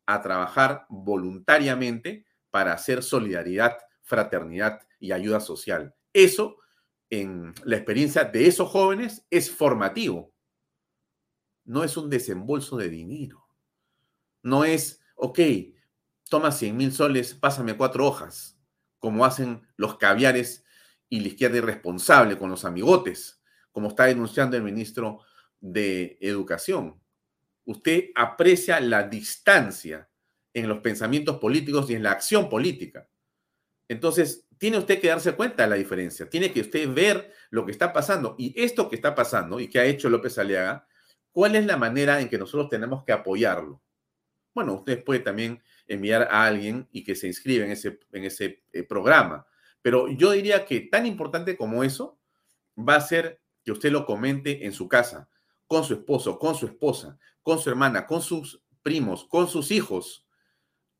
[0.06, 5.94] a trabajar voluntariamente para hacer solidaridad, fraternidad y ayuda social.
[6.12, 6.58] Eso,
[7.10, 10.34] en la experiencia de esos jóvenes, es formativo.
[11.66, 13.41] No es un desembolso de dinero.
[14.44, 15.40] No es, ok,
[16.30, 18.58] toma 100 mil soles, pásame cuatro hojas,
[19.00, 20.64] como hacen los caviares
[21.10, 25.20] y la izquierda irresponsable con los amigotes, como está denunciando el ministro
[25.60, 27.00] de Educación.
[27.66, 30.10] Usted aprecia la distancia
[30.54, 33.08] en los pensamientos políticos y en la acción política.
[33.88, 37.72] Entonces, tiene usted que darse cuenta de la diferencia, tiene que usted ver lo que
[37.72, 38.36] está pasando.
[38.38, 40.88] Y esto que está pasando y que ha hecho López Aliaga,
[41.32, 43.82] ¿cuál es la manera en que nosotros tenemos que apoyarlo?
[44.54, 48.64] Bueno, usted puede también enviar a alguien y que se inscribe en ese, en ese
[48.74, 49.46] eh, programa.
[49.82, 52.20] Pero yo diría que tan importante como eso
[52.78, 55.30] va a ser que usted lo comente en su casa,
[55.68, 60.26] con su esposo, con su esposa, con su hermana, con sus primos, con sus hijos.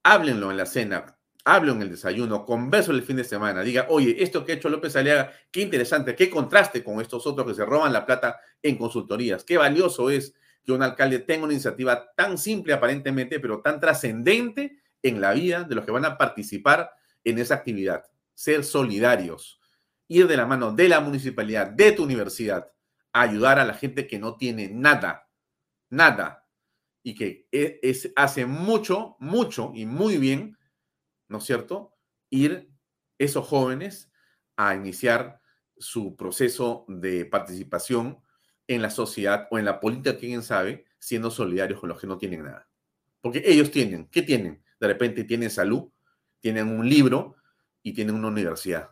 [0.04, 3.62] Háblenlo en la cena, háblenlo en el desayuno, converso el fin de semana.
[3.62, 7.48] Diga, oye, esto que ha hecho López Aliaga, qué interesante, qué contraste con estos otros
[7.48, 9.44] que se roban la plata en consultorías.
[9.44, 10.34] Qué valioso es
[10.64, 15.64] que un alcalde tenga una iniciativa tan simple aparentemente, pero tan trascendente en la vida
[15.64, 16.92] de los que van a participar
[17.24, 18.04] en esa actividad.
[18.34, 19.60] Ser solidarios,
[20.08, 22.72] ir de la mano de la municipalidad, de tu universidad,
[23.14, 25.28] a ayudar a la gente que no tiene nada,
[25.90, 26.48] nada,
[27.04, 30.58] y que e, es, hace mucho, mucho y muy bien,
[31.28, 31.96] ¿no es cierto?
[32.30, 32.72] Ir
[33.18, 34.12] esos jóvenes
[34.56, 35.42] a iniciar
[35.78, 38.22] su proceso de participación
[38.76, 42.18] en la sociedad o en la política, quién sabe, siendo solidarios con los que no
[42.18, 42.68] tienen nada.
[43.22, 44.64] Porque ellos tienen, ¿qué tienen?
[44.80, 45.90] De repente tienen salud,
[46.40, 47.36] tienen un libro
[47.84, 48.92] y tienen una universidad.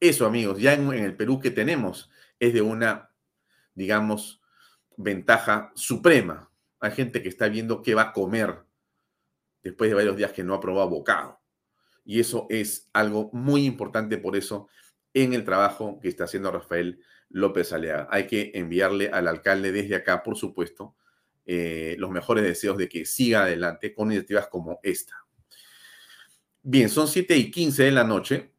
[0.00, 3.10] Eso, amigos, ya en, el Perú que tenemos es de una,
[3.74, 4.40] digamos,
[4.96, 6.50] ventaja suprema.
[6.80, 8.64] Hay gente que está viendo qué va a comer
[9.62, 11.40] después de varios días que no ha probado bocado.
[12.04, 14.68] Y eso es algo muy importante por eso
[15.14, 17.00] en el trabajo que está haciendo Rafael
[17.30, 18.08] López Alea.
[18.10, 20.94] Hay que enviarle al alcalde desde acá, por supuesto,
[21.46, 25.14] eh, los mejores deseos de que siga adelante con iniciativas como esta.
[26.62, 28.52] Bien, son 7 y 15 de la noche.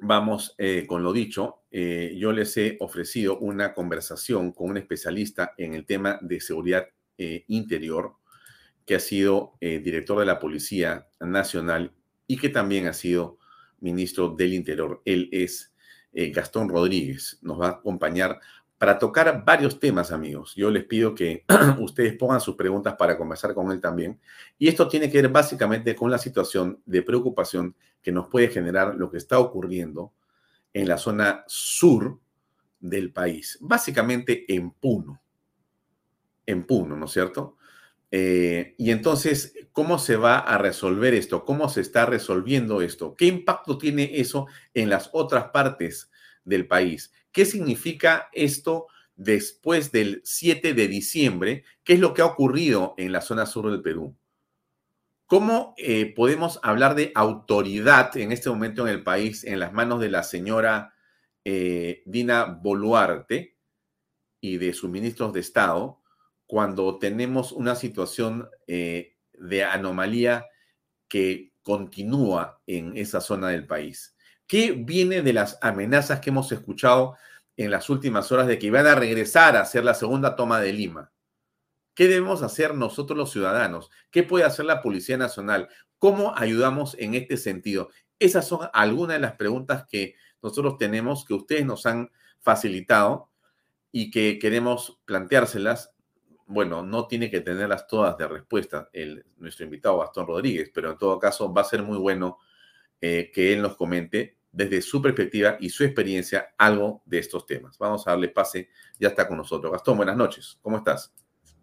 [0.00, 1.64] Vamos eh, con lo dicho.
[1.70, 6.86] Eh, yo les he ofrecido una conversación con un especialista en el tema de seguridad
[7.18, 8.16] interior,
[8.84, 11.94] que ha sido director de la Policía Nacional
[12.26, 13.38] y que también ha sido
[13.80, 15.00] ministro del Interior.
[15.06, 15.74] Él es
[16.32, 17.38] Gastón Rodríguez.
[17.42, 18.40] Nos va a acompañar
[18.78, 20.54] para tocar varios temas, amigos.
[20.54, 21.44] Yo les pido que
[21.78, 24.20] ustedes pongan sus preguntas para conversar con él también.
[24.58, 28.94] Y esto tiene que ver básicamente con la situación de preocupación que nos puede generar
[28.94, 30.12] lo que está ocurriendo
[30.72, 32.18] en la zona sur
[32.78, 35.20] del país, básicamente en Puno.
[36.44, 37.56] En Puno, ¿no es cierto?
[38.10, 41.44] Eh, y entonces, ¿cómo se va a resolver esto?
[41.44, 43.14] ¿Cómo se está resolviendo esto?
[43.16, 46.10] ¿Qué impacto tiene eso en las otras partes
[46.44, 47.12] del país?
[47.32, 48.86] ¿Qué significa esto
[49.16, 51.64] después del 7 de diciembre?
[51.84, 54.16] ¿Qué es lo que ha ocurrido en la zona sur del Perú?
[55.26, 60.00] ¿Cómo eh, podemos hablar de autoridad en este momento en el país en las manos
[60.00, 60.94] de la señora
[61.44, 63.56] eh, Dina Boluarte
[64.40, 66.00] y de sus ministros de Estado
[66.46, 70.46] cuando tenemos una situación eh, de anomalía
[71.08, 74.16] que continúa en esa zona del país?
[74.46, 77.16] ¿Qué viene de las amenazas que hemos escuchado
[77.56, 80.72] en las últimas horas de que iban a regresar a hacer la segunda toma de
[80.72, 81.12] Lima?
[81.94, 83.90] ¿Qué debemos hacer nosotros los ciudadanos?
[84.10, 85.68] ¿Qué puede hacer la Policía Nacional?
[85.98, 87.88] ¿Cómo ayudamos en este sentido?
[88.18, 93.30] Esas son algunas de las preguntas que nosotros tenemos, que ustedes nos han facilitado
[93.90, 95.95] y que queremos planteárselas.
[96.46, 100.98] Bueno, no tiene que tenerlas todas de respuesta el, nuestro invitado Gastón Rodríguez, pero en
[100.98, 102.38] todo caso va a ser muy bueno
[103.00, 107.76] eh, que él nos comente desde su perspectiva y su experiencia algo de estos temas.
[107.78, 109.70] Vamos a darle pase, ya está con nosotros.
[109.72, 111.12] Gastón, buenas noches, ¿cómo estás?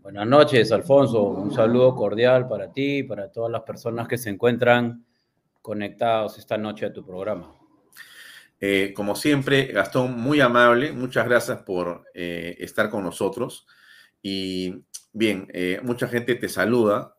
[0.02, 1.24] Buenas noches, Alfonso.
[1.24, 5.06] Un saludo cordial para ti y para todas las personas que se encuentran
[5.62, 7.56] conectados esta noche a tu programa.
[8.60, 10.92] Eh, como siempre, Gastón, muy amable.
[10.92, 13.66] Muchas gracias por eh, estar con nosotros.
[14.24, 15.48] Y bien,
[15.84, 17.16] mucha gente te saluda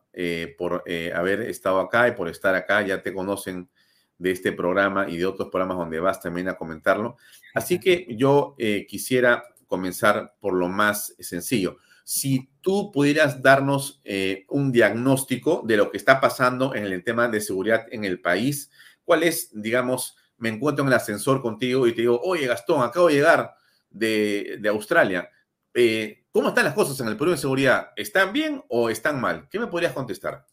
[0.57, 0.83] por
[1.13, 2.81] haber estado acá y por estar acá.
[2.81, 3.69] Ya te conocen
[4.17, 7.17] de este programa y de otros programas donde vas también a comentarlo.
[7.53, 11.77] Así que yo eh, quisiera comenzar por lo más sencillo.
[12.03, 17.27] Si tú pudieras darnos eh, un diagnóstico de lo que está pasando en el tema
[17.27, 18.69] de seguridad en el país,
[19.03, 23.07] ¿cuál es, digamos, me encuentro en el ascensor contigo y te digo, oye Gastón, acabo
[23.07, 23.55] de llegar
[23.89, 25.29] de, Australia.
[25.73, 27.91] Eh, ¿Cómo están las cosas en el Perú de seguridad?
[27.95, 29.47] ¿Están bien o están mal?
[29.49, 30.45] ¿Qué me podrías contestar?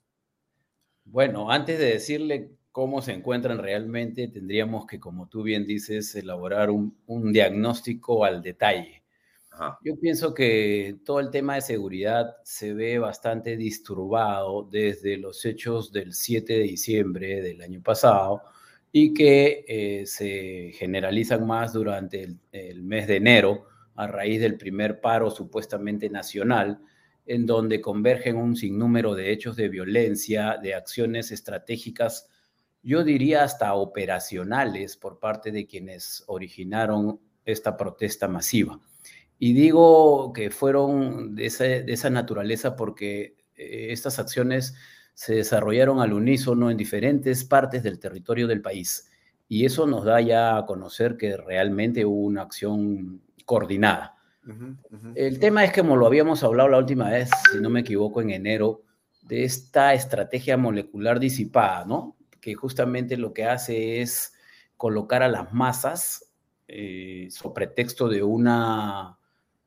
[1.05, 6.71] Bueno, antes de decirle cómo se encuentran realmente, tendríamos que, como tú bien dices, elaborar
[6.71, 9.03] un, diagnóstico al detalle.
[9.83, 15.91] Yo pienso que todo el tema de seguridad se ve bastante disturbado desde los hechos
[15.91, 18.43] del 7 de diciembre del año pasado
[18.93, 24.57] y que eh, se generalizan más durante el, el mes de enero a raíz del
[24.57, 26.81] primer paro supuestamente nacional,
[27.27, 32.29] en donde convergen un sinnúmero de hechos de violencia, de acciones estratégicas
[32.83, 38.81] yo diría hasta operacionales por parte de quienes originaron esta protesta masiva.
[39.39, 44.75] Y digo que fueron de esa, naturaleza porque eh, estas acciones
[45.15, 49.09] se desarrollaron al unísono en diferentes partes del territorio del país.
[49.49, 53.21] Y eso nos da ya a conocer que realmente hubo una acción
[53.53, 54.17] coordinada.
[55.15, 58.23] El tema es que, como lo habíamos hablado la última vez, si no me equivoco,
[58.23, 58.83] en enero,
[59.21, 62.17] de esta estrategia molecular disipada, ¿no?
[62.41, 64.33] que justamente lo que hace es
[64.79, 66.33] colocar a las masas
[66.67, 69.19] eh, sobre pretexto de una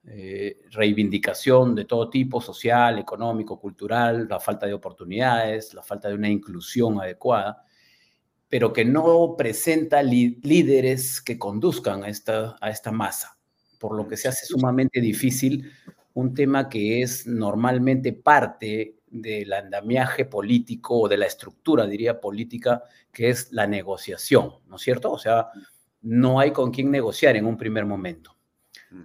[0.03, 6.15] eh, reivindicación de todo tipo, social, económico, cultural, la falta de oportunidades, la falta de
[6.15, 7.63] una inclusión adecuada,
[8.49, 13.34] pero que no presenta líderes que conduzcan a esta, a esta masa,
[13.75, 15.71] por lo que se hace sumamente difícil
[16.13, 22.83] un tema que es normalmente parte del andamiaje político o de la estructura, diría, política,
[23.11, 25.11] que es la negociación, ¿no es cierto?
[25.11, 25.47] O sea,
[26.01, 28.35] no hay con quién negociar en un primer momento.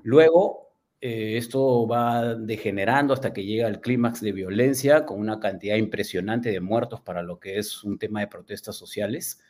[0.02, 5.76] Luego, eh, esto va degenerando hasta que llega al clímax de violencia con una cantidad
[5.76, 9.40] impresionante de muertos para lo que es un tema de protestas sociales.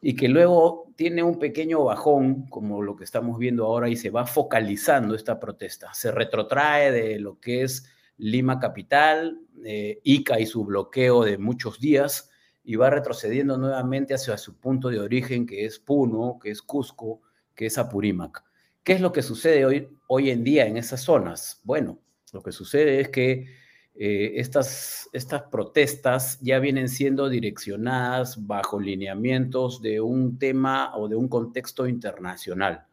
[0.00, 4.10] Y que luego tiene un pequeño bajón, como lo que estamos viendo ahora, y se
[4.10, 5.92] va focalizando esta protesta.
[5.92, 7.86] Se retrotrae de lo que es
[8.16, 12.30] Lima capital, eh, Ica y su bloqueo de muchos días,
[12.62, 17.22] y va retrocediendo nuevamente hacia su punto de origen, que es Puno, que es Cusco,
[17.54, 18.44] que es Apurímac.
[18.82, 21.60] ¿Qué es lo que sucede hoy, hoy en día en esas zonas?
[21.64, 21.98] Bueno,
[22.32, 23.46] lo que sucede es que
[23.94, 31.16] eh, estas, estas protestas ya vienen siendo direccionadas bajo lineamientos de un tema o de
[31.16, 32.86] un contexto internacional.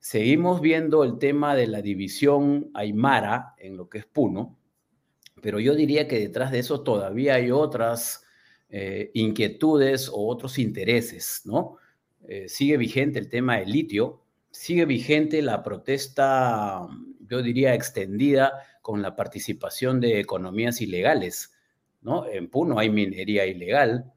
[0.00, 4.56] Seguimos viendo el tema de la división aymara en lo que es Puno,
[5.42, 8.24] pero yo diría que detrás de eso todavía hay otras
[8.70, 11.76] eh, inquietudes o otros intereses, ¿no?
[12.26, 16.86] Eh, sigue vigente el tema del litio, sigue vigente la protesta,
[17.20, 18.52] yo diría, extendida
[18.88, 21.52] con la participación de economías ilegales,
[22.00, 22.26] ¿no?
[22.26, 24.14] En Puno hay minería ilegal,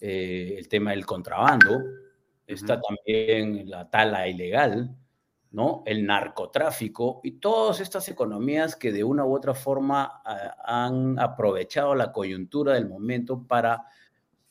[0.00, 1.84] eh, el tema del contrabando,
[2.44, 4.92] está también la tala ilegal,
[5.52, 5.84] ¿no?
[5.86, 11.94] El narcotráfico y todas estas economías que de una u otra forma ah, han aprovechado
[11.94, 13.84] la coyuntura del momento para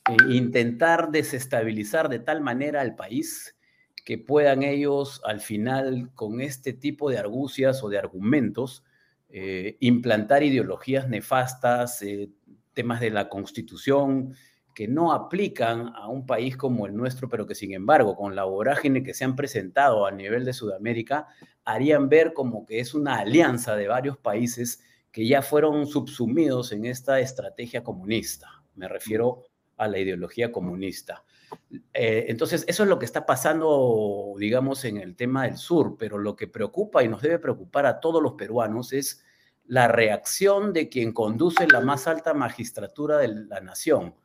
[0.10, 3.58] eh, intentar desestabilizar de tal manera al país
[4.06, 8.86] que puedan ellos al final con este tipo de argucias o de argumentos
[9.30, 12.30] eh, implantar ideologías nefastas, eh,
[12.74, 14.34] temas de la constitución
[14.74, 18.44] que no aplican a un país como el nuestro, pero que sin embargo, con la
[18.44, 21.28] vorágine que se han presentado a nivel de Sudamérica,
[21.66, 26.86] harían ver como que es una alianza de varios países que ya fueron subsumidos en
[26.86, 28.64] esta estrategia comunista.
[28.76, 29.46] Me refiero
[29.78, 31.24] a la ideología comunista.
[31.94, 36.18] Eh, entonces, eso es lo que está pasando, digamos, en el tema del sur, pero
[36.18, 39.24] lo que preocupa y nos debe preocupar a todos los peruanos es
[39.66, 44.16] la reacción de quien conduce la más alta magistratura de la nación,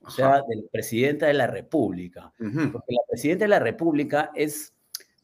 [0.00, 2.32] o sea, del presidente de la República.
[2.38, 4.74] Porque la presidenta de la República es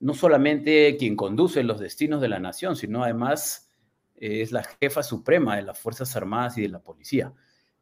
[0.00, 3.70] no solamente quien conduce los destinos de la nación, sino además
[4.16, 7.32] es la jefa suprema de las Fuerzas Armadas y de la Policía.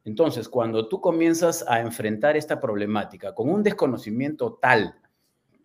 [0.06, 4.94] Entonces, cuando tú comienzas a enfrentar esta problemática con un desconocimiento tal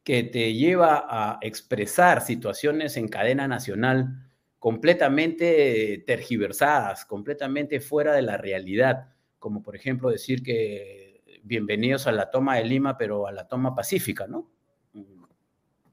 [0.03, 4.27] que te lleva a expresar situaciones en cadena nacional
[4.57, 12.31] completamente tergiversadas, completamente fuera de la realidad, como por ejemplo decir que bienvenidos a la
[12.31, 14.49] toma de Lima, pero a la toma pacífica, ¿no?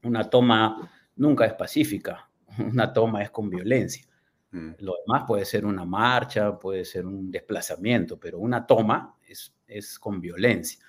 [0.01, 4.08] Una toma nunca es pacífica, una toma es con violencia.
[4.51, 4.71] Mm.
[4.79, 9.99] Lo demás puede ser una marcha, puede ser un desplazamiento, pero una toma es, es
[9.99, 10.79] con violencia.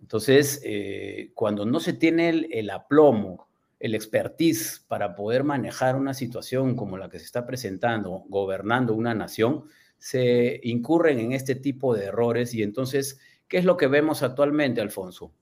[0.00, 3.48] Entonces, eh, cuando no se tiene el, aplomo,
[3.78, 9.14] el expertise para poder manejar una situación como la que se está presentando, gobernando una
[9.14, 9.64] nación,
[9.98, 14.80] se incurren en este tipo de errores y entonces, ¿qué es lo que vemos actualmente,
[14.80, 15.34] Alfonso?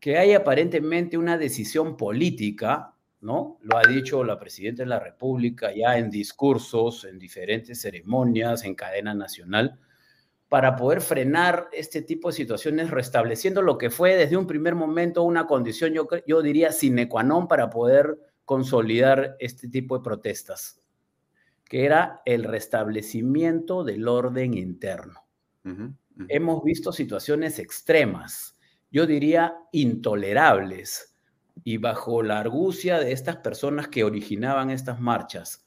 [0.00, 2.91] Que hay aparentemente una decisión política
[3.22, 3.56] ¿no?
[3.62, 8.74] Lo ha dicho la presidenta de la República ya en discursos, en diferentes ceremonias, en
[8.74, 9.78] cadena nacional,
[10.48, 15.22] para poder frenar este tipo de situaciones, restableciendo lo que fue desde un primer momento
[15.22, 20.82] una condición, yo, yo diría, sine qua non para poder consolidar este tipo de protestas,
[21.64, 25.20] que era el restablecimiento del orden interno.
[26.28, 28.58] Hemos visto situaciones extremas,
[28.90, 31.11] yo diría intolerables,
[31.64, 35.64] y bajo la argucia de estas personas que originaban estas marchas,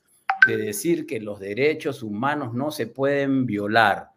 [0.47, 4.09] de decir que los derechos humanos no se pueden violar,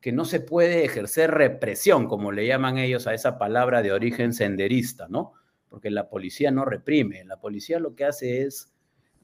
[0.00, 4.32] que no se puede ejercer represión, como le llaman ellos a esa palabra de origen
[4.32, 5.32] senderista, ¿no?
[5.68, 8.72] Porque la policía no reprime, la policía lo que hace es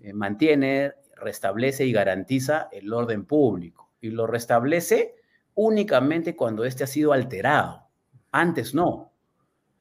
[0.01, 5.15] eh, mantiene, restablece y garantiza el orden público y lo restablece
[5.55, 7.87] únicamente cuando éste ha sido alterado,
[8.33, 9.13] antes no.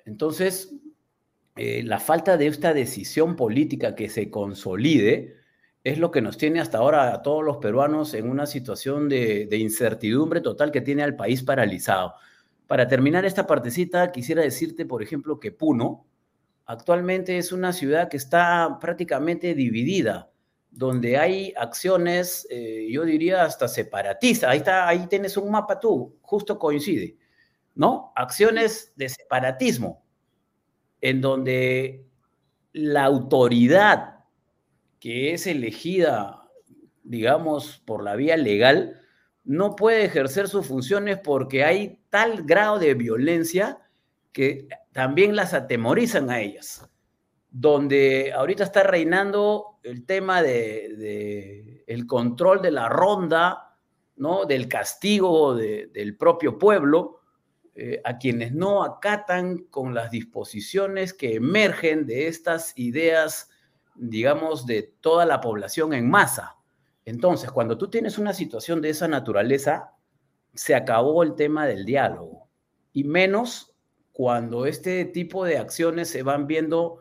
[0.06, 0.74] Entonces,
[1.62, 5.36] eh, la falta de esta decisión política que se consolide
[5.84, 9.50] es lo que nos tiene hasta ahora a todos los peruanos en una situación de,
[9.52, 12.14] incertidumbre total que tiene al país paralizado.
[12.66, 16.06] Para terminar esta partecita, quisiera decirte, por ejemplo, que Puno
[16.66, 20.32] actualmente es una ciudad que está prácticamente dividida,
[20.72, 24.50] donde hay acciones, eh, yo diría hasta separatistas.
[24.50, 27.18] Ahí, ahí tienes un mapa tú, justo coincide,
[27.76, 28.14] ¿no?
[28.16, 30.06] Acciones de separatismo
[31.02, 32.06] en donde
[32.74, 34.20] la autoridad
[35.00, 36.44] que es elegida,
[37.04, 39.02] digamos, por la vía legal,
[39.46, 43.80] no puede ejercer sus funciones porque hay tal grado de violencia
[44.32, 46.88] que también las atemorizan a ellas.
[47.50, 53.76] Donde ahorita está reinando el tema de, el control de la ronda,
[54.18, 54.46] ¿no?
[54.46, 57.19] del castigo del propio pueblo,
[57.76, 63.50] eh, a quienes no acatan con las disposiciones que emergen de estas ideas,
[63.96, 66.58] digamos, de toda la población en masa.
[67.06, 69.94] Entonces, cuando tú tienes una situación de esa naturaleza,
[70.54, 72.50] se acabó el tema del diálogo.
[72.92, 73.74] Y menos
[74.12, 77.00] cuando este tipo de acciones se van viendo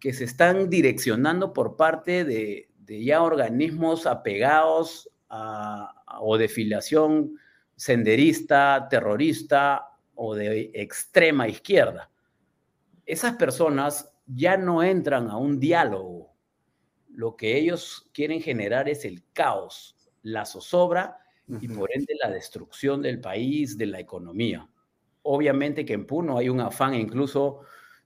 [0.00, 5.10] que se están direccionando por parte de, ya organismos apegados
[6.20, 7.34] o de filiación
[7.76, 12.10] senderista, terrorista o de extrema izquierda.
[13.04, 16.34] Esas personas ya no entran a un diálogo.
[17.08, 21.18] Lo que ellos quieren generar es el caos, la zozobra
[21.60, 24.68] y por ende la destrucción del país, de la economía.
[25.22, 27.60] Obviamente que en Puno hay un afán incluso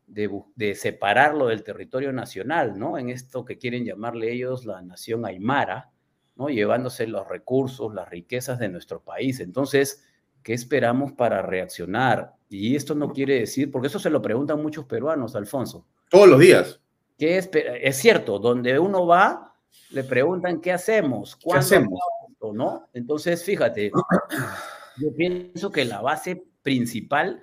[0.06, 2.98] de, separarlo del territorio nacional, ¿no?
[2.98, 5.90] En esto que quieren llamarle ellos la nación aymara,
[6.36, 6.48] ¿no?
[6.48, 9.40] Llevándose los recursos, las riquezas de nuestro país.
[9.40, 10.04] Entonces,
[10.42, 12.34] ¿qué esperamos para reaccionar?
[12.48, 15.86] Y esto no quiere decir, porque eso se lo preguntan muchos peruanos, Alfonso.
[16.10, 16.80] Todos los días.
[17.18, 19.54] ¿Qué es, es cierto, donde uno va,
[19.90, 21.98] le preguntan qué hacemos, ¿Qué hacemos?
[22.54, 22.88] ¿no?
[22.94, 23.90] Entonces, fíjate,
[24.96, 27.42] yo pienso que la base principal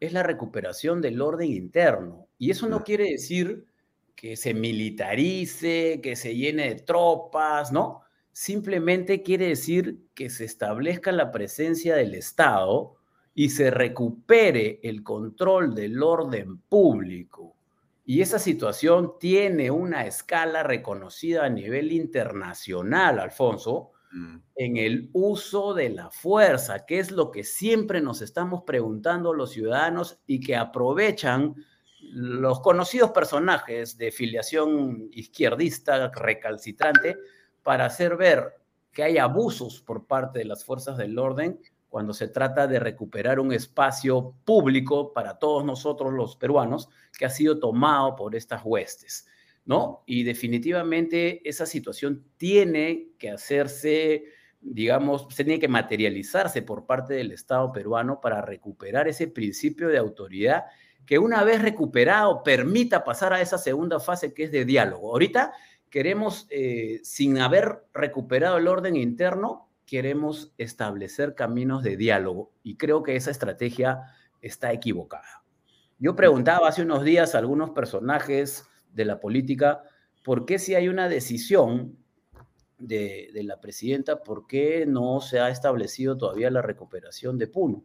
[0.00, 2.26] es la recuperación del orden interno.
[2.38, 3.66] Y eso no quiere decir
[4.14, 8.02] que se militarice, que se llene de tropas, ¿no?
[8.32, 12.96] Simplemente quiere decir que se establezca la presencia del Estado
[13.34, 17.56] y se recupere el control del orden público.
[18.04, 24.36] Y esa situación tiene una escala reconocida a nivel internacional, Alfonso, Mm.
[24.56, 29.52] en el uso de la fuerza, que es lo que siempre nos estamos preguntando los
[29.52, 31.54] ciudadanos y que aprovechan
[32.00, 37.16] los conocidos personajes de filiación izquierdista recalcitrante
[37.70, 38.56] para hacer ver
[38.90, 43.38] que hay abusos por parte de las fuerzas del orden cuando se trata de recuperar
[43.38, 49.28] un espacio público para todos nosotros los peruanos que ha sido tomado por estas huestes.
[49.64, 50.02] ¿no?
[50.04, 54.24] Y definitivamente esa situación tiene que hacerse,
[54.60, 60.64] digamos, tiene que materializarse por parte del Estado peruano para recuperar ese principio de autoridad
[61.06, 65.12] que una vez recuperado permita pasar a esa segunda fase que es de diálogo.
[65.12, 65.52] Ahorita
[65.90, 73.02] queremos, eh, sin haber recuperado el orden interno, queremos establecer caminos de diálogo y creo
[73.02, 74.02] que esa estrategia
[74.40, 75.42] está equivocada.
[75.98, 79.82] Yo preguntaba hace unos días a algunos personajes de la política,
[80.24, 81.98] ¿por qué si hay una decisión
[82.78, 87.84] de, la presidenta, por qué no se ha establecido todavía la recuperación de Puno?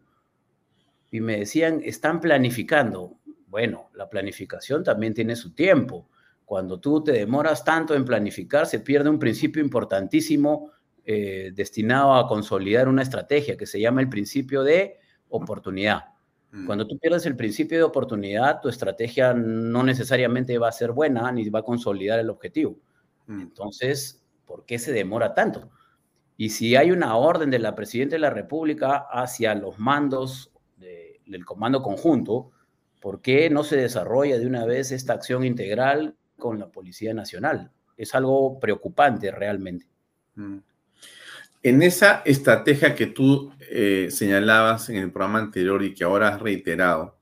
[1.12, 3.18] Y me decían, están planificando.
[3.48, 6.08] Bueno, la planificación también tiene su tiempo.
[6.46, 10.72] Cuando tú te demoras tanto en planificar, se pierde un principio importantísimo
[11.04, 14.98] eh, destinado a consolidar una estrategia que se llama el principio de
[15.30, 16.06] oportunidad.
[16.52, 16.66] Mm.
[16.66, 21.32] Cuando tú pierdes el principio de oportunidad, tu estrategia no necesariamente va a ser buena
[21.32, 22.78] ni va a consolidar el objetivo.
[23.28, 23.42] Mm.
[23.42, 25.70] Entonces, ¿por qué se demora tanto?
[26.38, 31.46] Y si hay una orden de la Presidenta de la República hacia los mandos del
[31.46, 32.52] Comando Conjunto,
[33.02, 37.72] ¿por qué no se desarrolla de una vez esta acción integral con la Policía Nacional?
[37.98, 39.86] Es algo preocupante realmente.
[40.36, 40.58] Mm.
[41.66, 46.40] En esa estrategia que tú eh, señalabas en el programa anterior y que ahora has
[46.40, 47.18] reiterado,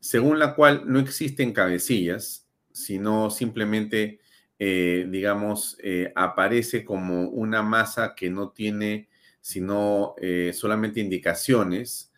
[0.00, 4.20] según la cual no existen cabecillas, sino simplemente,
[4.58, 9.10] eh, digamos, eh, aparece como una masa que no tiene
[9.42, 10.14] sino
[10.54, 12.10] solamente indicaciones,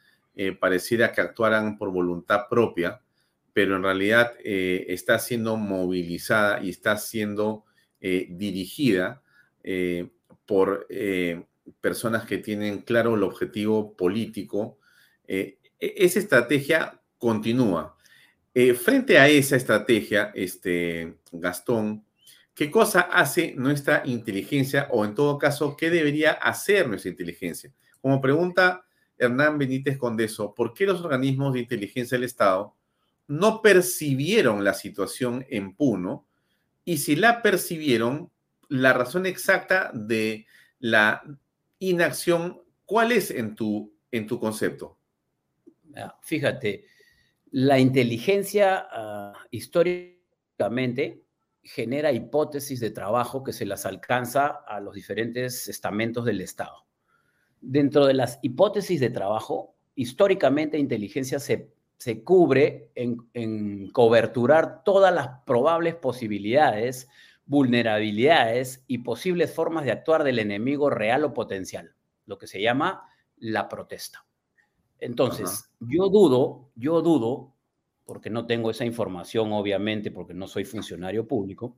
[0.60, 3.00] pareciera que actuaran por voluntad propia,
[3.56, 7.64] pero en realidad está siendo movilizada y está siendo
[7.98, 9.22] dirigida
[10.44, 10.86] por
[11.80, 14.78] personas que tienen claro el objetivo político,
[15.26, 17.96] eh, e-, esa estrategia continúa.
[18.54, 22.04] Eh, frente a esa estrategia, este, Gastón,
[22.54, 27.72] ¿qué cosa hace nuestra inteligencia o en todo caso, qué debería hacer nuestra inteligencia?
[28.00, 28.86] Como pregunta
[29.18, 32.74] Hernán Benítez Condeso, ¿por qué los organismos de inteligencia del Estado
[33.28, 36.26] no percibieron la situación en Puno?
[36.84, 38.30] Y si la percibieron,
[38.68, 40.46] la razón exacta de
[40.78, 41.22] la
[41.78, 44.98] inacción, ¿cuál es en tu, en tu concepto?
[46.20, 46.84] Fíjate,
[47.50, 51.22] la inteligencia ah, históricamente
[51.62, 56.86] genera hipótesis de trabajo que se las alcanza a los diferentes estamentos del Estado.
[57.60, 65.14] Dentro de las hipótesis de trabajo, históricamente inteligencia se, se cubre en, en coberturar todas
[65.14, 67.08] las probables posibilidades
[67.46, 71.94] vulnerabilidades y posibles formas de actuar del enemigo real o potencial,
[72.26, 74.26] lo que se llama la protesta.
[74.98, 77.54] Entonces, yo dudo, yo dudo,
[78.04, 81.76] porque no tengo esa información, obviamente, porque no soy funcionario público,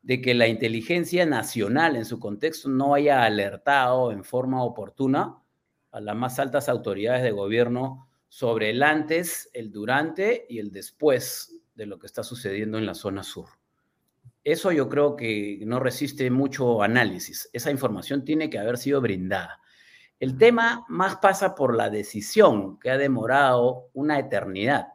[0.00, 5.38] de que la inteligencia nacional en su contexto no haya alertado en forma oportuna
[5.90, 11.54] a las más altas autoridades de gobierno sobre el antes, el durante y el después
[11.74, 13.50] de lo que está sucediendo en la zona sur.
[14.42, 17.50] Eso yo creo que no resiste mucho análisis.
[17.52, 19.60] Esa información tiene que haber sido brindada.
[20.18, 24.86] El tema más pasa por la decisión que ha demorado una eternidad.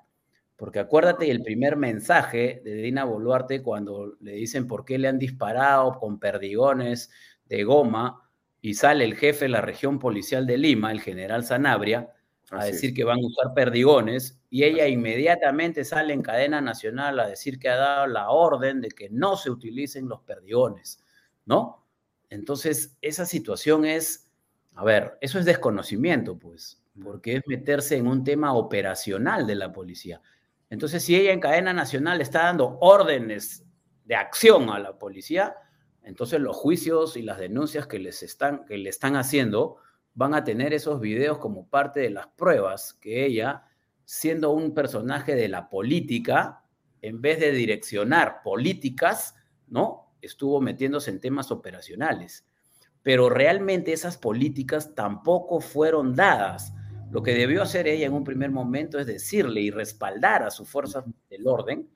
[0.56, 5.20] Porque acuérdate el primer mensaje de Dina Boluarte cuando le dicen por qué le han
[5.20, 7.12] disparado con perdigones
[7.46, 8.28] de goma
[8.62, 12.16] y sale el jefe de la región policial de Lima, el general Sanabria,
[12.52, 17.28] a decir que van a usar perdigones y ella inmediatamente sale en cadena nacional a
[17.28, 21.04] decir que ha dado la orden de que no se utilicen los perdigones,
[21.46, 21.86] ¿no?
[22.30, 24.32] Entonces, esa situación es,
[24.76, 29.72] a ver, eso es desconocimiento, pues, porque es meterse en un tema operacional de la
[29.72, 30.22] policía.
[30.70, 33.66] Entonces, si ella en cadena nacional está dando órdenes
[34.06, 35.56] de acción a la policía,
[36.04, 39.78] entonces los juicios y las denuncias que les están, que le están haciendo
[40.18, 43.66] van a tener esos videos como parte de las pruebas que ella,
[44.04, 46.64] siendo un personaje de la política,
[47.04, 49.36] en vez de direccionar políticas,
[49.68, 50.16] ¿no?
[50.20, 52.48] Estuvo metiéndose en temas operacionales.
[53.04, 56.74] Pero realmente esas políticas tampoco fueron dadas
[57.12, 60.68] lo que debió hacer ella en un primer momento es decirle y respaldar a sus
[60.68, 61.88] fuerzas del orden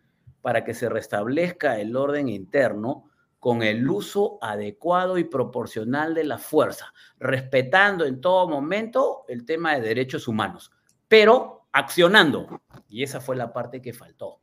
[0.44, 3.10] para que se restablezca el orden interno
[3.42, 9.74] con el uso adecuado y proporcional de la fuerza, respetando en todo momento el tema
[9.74, 10.72] de derechos humanos,
[11.08, 12.62] pero accionando.
[12.88, 14.42] Y esa fue la parte que faltó.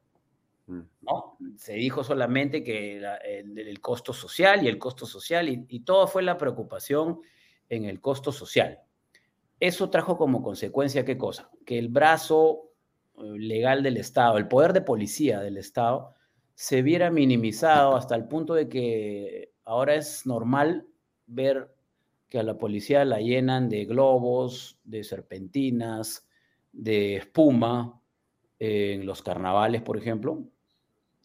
[0.66, 0.80] Mm.
[1.02, 1.38] ¿no?
[1.56, 6.24] Se dijo solamente que el, costo social y el costo social, y, y todo fue
[6.24, 7.20] la preocupación
[7.68, 8.80] en el costo social.
[9.60, 11.50] Eso trajo como consecuencia, ¿qué cosa?
[11.64, 12.72] Que el brazo
[13.16, 16.16] eh, legal del Estado, el poder de policía del Estado,
[16.58, 20.88] se viera minimizado hasta el punto de que ahora es normal
[21.24, 21.72] ver
[22.28, 26.26] que a la policía la llenan de globos, de serpentinas,
[26.72, 28.02] de espuma,
[28.58, 30.42] en los carnavales, por ejemplo.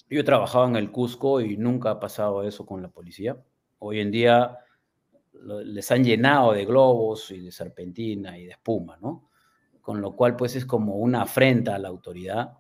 [0.07, 3.35] Yo he trabajado en el Cusco y nunca ha pasado eso con la policía.
[3.79, 4.59] Hoy en día
[5.65, 9.31] les han llenado de globos y de serpentina y de espuma, ¿no?
[9.81, 12.59] Con lo cual, pues es como una afrenta a la autoridad.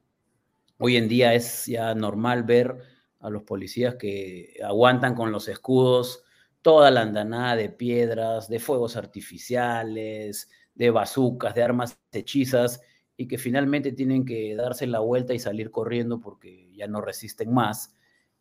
[0.79, 2.77] Hoy en día es ya normal ver
[3.19, 6.23] a los policías que aguantan con los escudos
[6.61, 12.81] toda la andanada de piedras, de fuegos artificiales, de bazucas, de armas hechizas,
[13.15, 17.53] y que finalmente tienen que darse la vuelta y salir corriendo porque ya no resisten
[17.53, 17.93] más.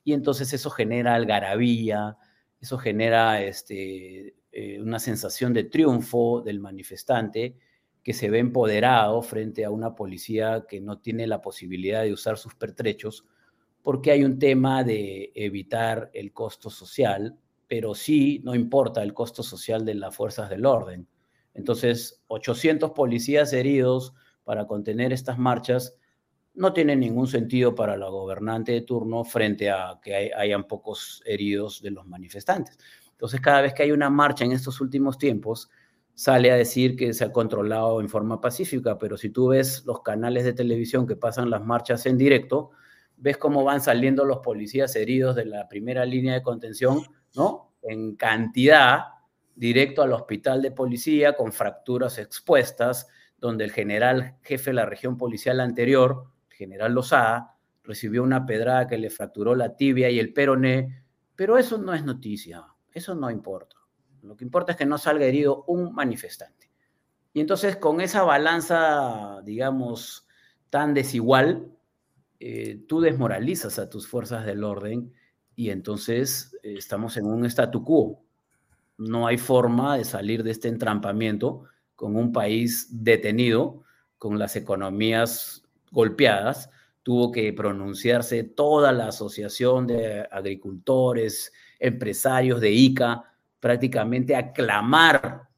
[0.04, 2.16] Y entonces eso genera algarabía,
[2.60, 7.58] eso genera este, eh, una sensación de triunfo del manifestante
[8.02, 12.36] que se ve empoderado frente a una policía que no tiene la posibilidad de usar
[12.36, 13.24] sus pertrechos,
[13.82, 17.36] porque hay un tema de evitar el costo social,
[17.68, 21.08] pero sí no importa el costo social de las fuerzas del orden.
[21.54, 25.94] Entonces, 800 policías heridos para contener estas marchas
[26.54, 31.80] no tiene ningún sentido para la gobernante de turno frente a que hayan pocos heridos
[31.80, 32.78] de los manifestantes.
[33.10, 35.70] Entonces, cada vez que hay una marcha en estos últimos tiempos,
[36.14, 40.02] sale a decir que se ha controlado en forma pacífica, pero si tú ves los
[40.02, 42.70] canales de televisión que pasan las marchas en directo,
[43.16, 47.02] ves cómo van saliendo los policías heridos de la primera línea de contención,
[47.34, 47.72] ¿no?
[47.82, 49.04] En cantidad,
[49.54, 53.08] directo al hospital de policía con fracturas expuestas,
[53.38, 58.98] donde el general jefe de la región policial anterior general Lozada recibió una pedrada que
[58.98, 61.04] le fracturó la tibia y el peroné,
[61.34, 63.81] pero eso no es noticia, eso no importa.
[64.22, 66.70] Lo que importa es que no salga herido un manifestante.
[67.32, 70.26] Y entonces con esa balanza, digamos,
[70.70, 71.72] tan desigual,
[72.40, 75.12] eh, tú desmoralizas a tus fuerzas del orden
[75.54, 78.22] y entonces eh, estamos en un statu quo.
[78.98, 81.64] No hay forma de salir de este entrampamiento
[81.94, 83.82] con un país detenido,
[84.18, 86.70] con las economías golpeadas,
[87.02, 93.31] tuvo que pronunciarse toda la Asociación de Agricultores, Empresarios de ICA,
[93.62, 95.48] prácticamente aclamar,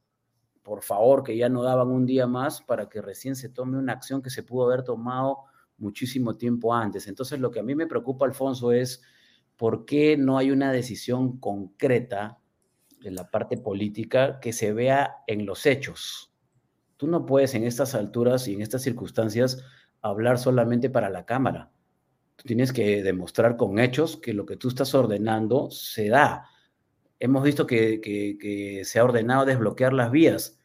[0.62, 3.94] por favor, que ya no daban un día más para que recién se tome una
[3.94, 5.44] acción que se pudo haber tomado
[5.78, 7.08] muchísimo tiempo antes.
[7.08, 9.00] Entonces, lo que a mí me preocupa, Alfonso, es
[9.56, 12.38] por qué no hay una decisión concreta
[13.00, 16.30] de la parte política que se vea en los hechos.
[16.98, 19.64] Tú no puedes en estas alturas y en estas circunstancias
[20.02, 21.72] hablar solamente para la Cámara.
[22.36, 26.50] Tú tienes que demostrar con hechos que lo que tú estás ordenando se da.
[27.24, 30.58] Hemos visto que, se ha ordenado desbloquear las vías.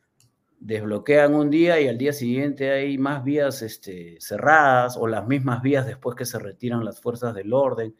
[0.59, 5.61] desbloquean un día y al día siguiente hay más vías este, cerradas o las mismas
[5.61, 7.95] vías después que se retiran las fuerzas del orden,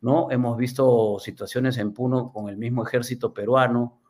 [0.00, 0.30] ¿no?
[0.30, 4.00] Hemos visto situaciones en Puno con el mismo ejército peruano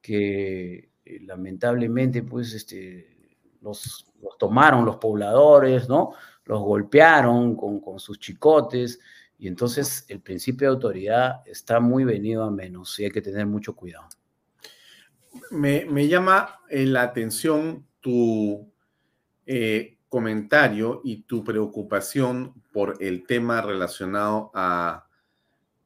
[0.00, 4.06] que eh, lamentablemente pues este, los,
[4.38, 6.12] tomaron los pobladores, ¿no?
[6.46, 9.00] Los golpearon con sus chicotes
[9.38, 13.46] y entonces el principio de autoridad está muy venido a menos y hay que tener
[13.46, 14.08] mucho cuidado
[15.50, 18.70] me, llama eh, la atención tu
[19.46, 25.06] eh, comentario y tu preocupación por el tema relacionado a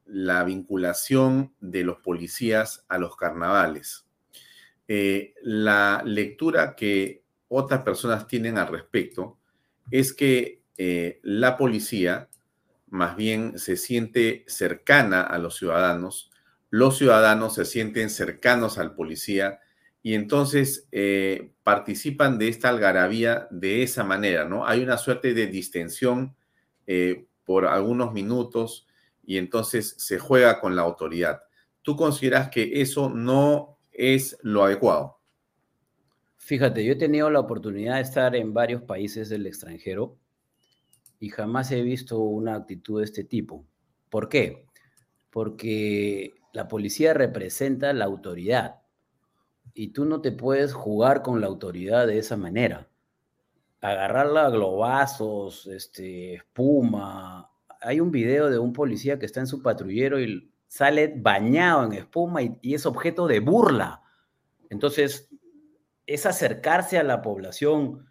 [0.05, 4.05] la vinculación de los policías a los carnavales.
[4.87, 9.37] Eh, la lectura que otras personas tienen al respecto
[9.91, 10.59] es que
[11.23, 12.28] la policía
[12.89, 16.29] más bien se siente cercana a los ciudadanos
[16.69, 19.59] los ciudadanos se sienten cercanos al policía
[20.01, 24.65] y entonces eh, participan de esta algarabía de esa manera, ¿no?
[24.65, 26.35] Hay una suerte de distensión
[26.87, 28.87] eh, por algunos minutos
[29.25, 31.41] y entonces se juega con la autoridad.
[31.81, 35.19] ¿Tú consideras que eso no es lo adecuado?
[36.37, 40.17] Fíjate, yo he tenido la oportunidad de estar en varios países del extranjero
[41.19, 43.65] y jamás he visto una actitud de este tipo.
[44.09, 44.65] ¿Por qué?
[45.29, 48.81] Porque la policía representa la autoridad
[49.73, 52.89] y tú no te puedes jugar con la autoridad de esa manera.
[53.81, 57.49] Agarrarla a globazos, este, espuma.
[57.81, 61.93] Hay un video de un policía que está en su patrullero y sale bañado en
[61.93, 64.03] espuma y, es objeto de burla.
[64.69, 65.29] Entonces,
[66.05, 68.09] es acercarse a la población,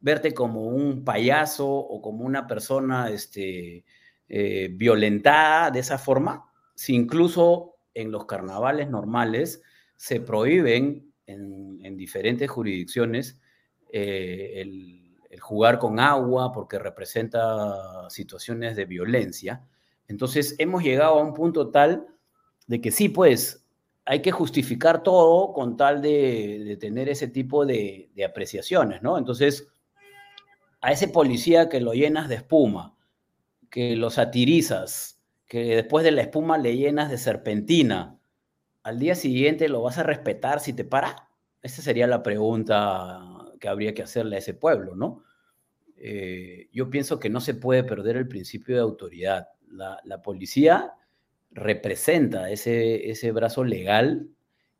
[0.00, 3.84] verte como un payaso o como una persona este,
[4.28, 9.62] eh, violentada de esa forma, si incluso en los carnavales normales
[9.96, 13.38] se prohíben en, diferentes jurisdicciones
[13.92, 19.64] eh, el, jugar con agua porque representa situaciones de violencia.
[20.08, 22.06] Entonces hemos llegado a un punto tal
[22.66, 23.66] de que sí, pues
[24.04, 29.18] hay que justificar todo con tal de, tener ese tipo de, de, apreciaciones, ¿no?
[29.18, 29.68] Entonces,
[30.80, 32.96] a ese policía que lo llenas de espuma,
[33.70, 38.18] que lo satirizas, que después de la espuma le llenas de serpentina,
[38.82, 41.28] al día siguiente lo vas a respetar si te para?
[41.62, 43.20] Esa sería la pregunta
[43.60, 45.22] que habría que hacerle a ese pueblo, ¿no?
[45.96, 49.48] Eh, yo pienso que no se puede perder el principio de autoridad.
[49.68, 50.94] La, policía
[51.50, 54.28] representa ese, ese brazo legal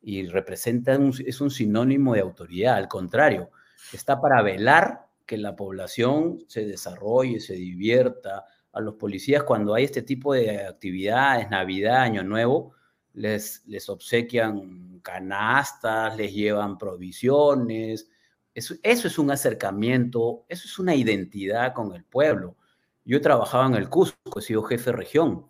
[0.01, 2.77] y representa es un sinónimo de autoridad.
[2.77, 3.51] Al contrario,
[3.93, 9.85] está para velar que la población se desarrolle, se divierta, a los policías cuando hay
[9.85, 12.73] este tipo de actividades, Navidad, Año Nuevo,
[13.13, 18.11] les, les obsequian canastas, les llevan provisiones.
[18.53, 22.57] Eso, eso es un acercamiento, eso es una identidad con el pueblo.
[23.05, 25.47] Yo he trabajado en el Cusco, he sido jefe de región,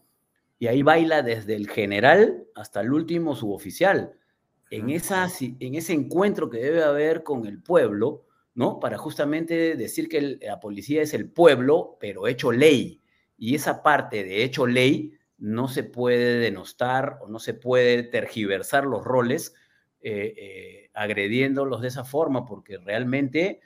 [0.58, 4.12] y ahí baila desde el general hasta el último suboficial.
[4.68, 8.80] En, esa, en ese encuentro que debe haber con el pueblo, ¿no?
[8.80, 13.02] Para justamente decir que la policía es el pueblo, pero hecho ley.
[13.36, 18.84] Y esa parte de hecho ley no se puede denostar o no se puede tergiversar
[18.84, 19.54] los roles
[20.02, 23.60] eh, eh, agrediéndolos de esa forma, porque realmente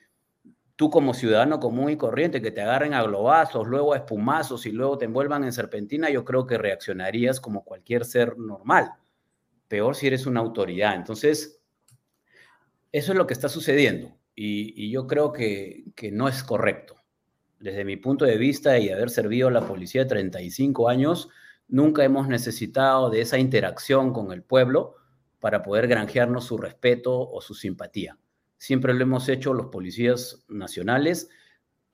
[0.76, 4.72] tú como ciudadano común y corriente que te agarren a globazos, luego a espumazos y
[4.72, 8.92] luego te envuelvan en serpentina, yo creo que reaccionarías como cualquier ser normal.
[9.68, 10.94] Peor si eres una autoridad.
[10.94, 11.60] Entonces,
[12.92, 16.96] eso es lo que está sucediendo y, yo creo que no es correcto
[17.64, 21.30] desde mi punto de vista y haber servido a la policía 35 años,
[21.66, 24.96] nunca hemos necesitado de esa interacción con el pueblo
[25.40, 28.18] para poder granjearnos su respeto o su simpatía.
[28.58, 31.30] Siempre lo hemos hecho los policías nacionales,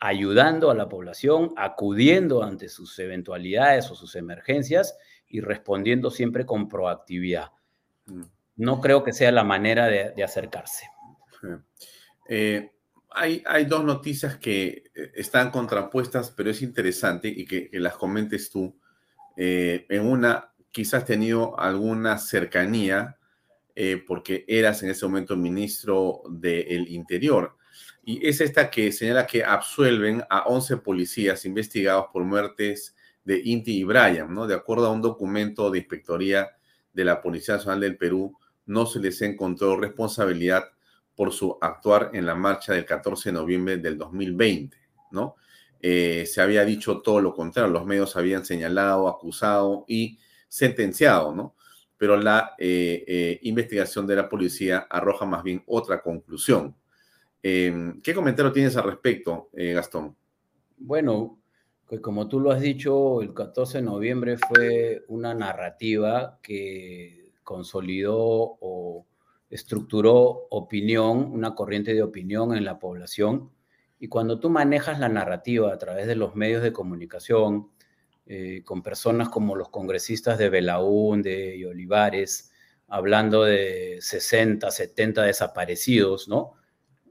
[0.00, 4.98] ayudando a la población, acudiendo ante sus eventualidades o sus emergencias
[5.28, 7.52] y respondiendo siempre con proactividad.
[8.06, 8.22] Mm.
[8.56, 10.86] No creo que sea la manera de, acercarse.
[12.30, 12.70] Eh,
[13.12, 18.76] hay, dos noticias que eh, están contrapuestas, pero es interesante y que, las comentes tú.
[19.36, 23.16] Eh, en una, quizás tenido alguna cercanía
[23.74, 27.56] eh, porque eras en ese momento ministro del Interior.
[28.04, 33.78] Y es esta que señala que absuelven a 11 policías investigados por muertes de Inti
[33.78, 34.46] y Brian, ¿no?
[34.46, 36.50] De acuerdo a un documento de inspectoría
[36.92, 38.36] de la Policía Nacional del Perú,
[38.66, 40.64] no se les encontró responsabilidad
[41.20, 44.74] por su actuar en la marcha del 14 de noviembre del 2020,
[45.10, 45.36] ¿no?
[45.78, 50.18] Eh, se había dicho todo lo contrario, los medios habían señalado, acusado y
[50.48, 51.56] sentenciado, ¿no?
[51.98, 56.74] Pero la eh, eh, investigación de la policía arroja más bien otra conclusión.
[57.42, 60.16] Em, ¿Qué comentario tienes al respecto, Gastón?
[60.78, 61.38] Bueno,
[61.86, 68.56] pues como tú lo has dicho, el 14 de noviembre fue una narrativa que consolidó
[68.58, 69.04] o
[69.50, 73.50] estructuró opinión, una corriente de opinión en la población.
[73.98, 77.68] Y cuando tú manejas la narrativa a través de los medios de comunicación,
[78.26, 82.52] eh, con personas como los congresistas de Belaúnde y Olivares,
[82.86, 86.52] hablando de 60, 70 desaparecidos, ¿no?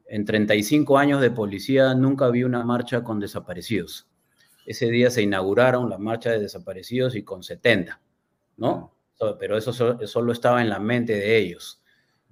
[0.06, 4.08] En 35 años de policía nunca vi una marcha con desaparecidos.
[4.66, 8.02] Ese día se inauguraron la marcha de desaparecidos y con 70,
[8.58, 8.96] ¿no?
[9.40, 11.79] Pero eso solo estaba en la mente de ellos.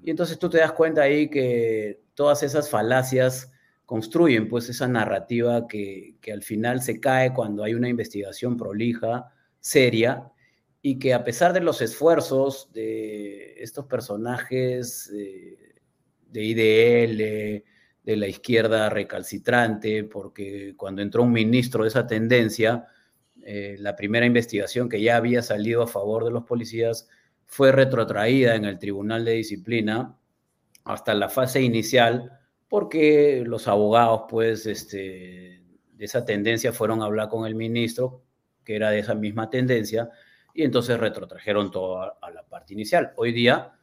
[0.03, 3.51] Y entonces tú te das cuenta ahí que todas esas falacias
[3.85, 10.31] construyen pues esa narrativa que, al final se cae cuando hay una investigación prolija, seria,
[10.81, 15.81] y que a pesar de los esfuerzos de estos personajes de,
[16.29, 17.63] de IDL,
[18.07, 22.87] de la izquierda recalcitrante, porque cuando entró un ministro de esa tendencia,
[23.43, 27.07] eh, la primera investigación que ya había salido a favor de los policías
[27.47, 30.15] fue retrotraída en el Tribunal de Disciplina
[30.83, 32.31] hasta la fase inicial,
[32.69, 35.63] porque los abogados, pues, este,
[35.93, 38.23] de esa tendencia fueron a hablar con el ministro,
[38.63, 40.09] que era de esa misma tendencia,
[40.53, 43.13] y entonces retrotrajeron todo a la parte inicial.
[43.15, 43.73] Hoy día,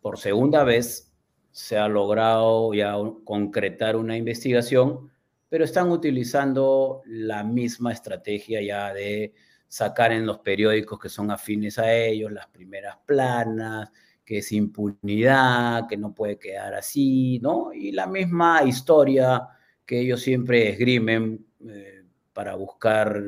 [0.00, 1.12] por segunda vez,
[1.50, 2.94] se ha logrado ya
[3.24, 5.10] concretar una investigación,
[5.48, 9.34] pero están utilizando la misma estrategia ya de
[9.70, 13.88] sacar en los periódicos que son afines a ellos las primeras planas,
[14.24, 17.72] que es impunidad, que no puede quedar así, ¿no?
[17.72, 19.46] Y la misma historia
[19.86, 22.02] que ellos siempre esgrimen eh,
[22.32, 23.22] para buscar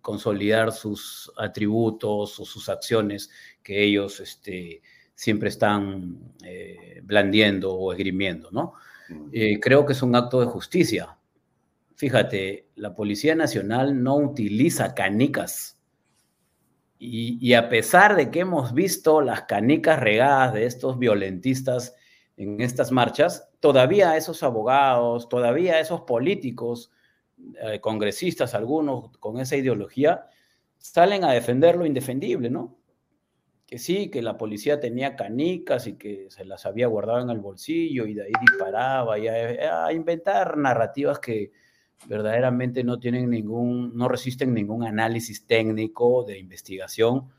[0.00, 3.30] consolidar sus atributos o sus acciones
[3.60, 4.82] que ellos este,
[5.16, 8.74] siempre están eh, blandiendo o esgrimiendo, ¿no?
[9.08, 9.30] Mm.
[9.32, 11.16] Eh, creo que es un acto de justicia.
[12.02, 15.78] Fíjate, la Policía Nacional no utiliza canicas.
[16.98, 21.94] Y, a pesar de que hemos visto las canicas regadas de estos violentistas
[22.36, 26.90] en estas marchas, todavía esos abogados, todavía esos políticos,
[27.62, 30.26] eh, congresistas, algunos con esa ideología,
[30.78, 32.78] salen a defender lo indefendible, ¿no?
[33.64, 37.38] que sí, que la policía tenía canicas y que se las había guardado en el
[37.38, 41.52] bolsillo y de ahí disparaba y a, inventar narrativas que
[42.06, 47.30] verdaderamente no tienen ningún, no resisten ningún análisis técnico de investigación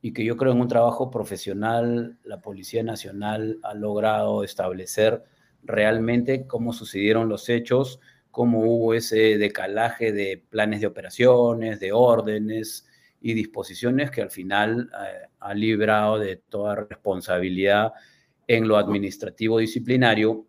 [0.00, 5.22] y que yo creo en un trabajo profesional la Policía Nacional ha logrado establecer
[5.62, 12.86] realmente cómo sucedieron los hechos, cómo hubo ese decalaje de planes de operaciones, de órdenes,
[13.22, 17.92] y disposiciones que al final eh, ha librado de toda responsabilidad
[18.48, 20.44] en lo administrativo disciplinario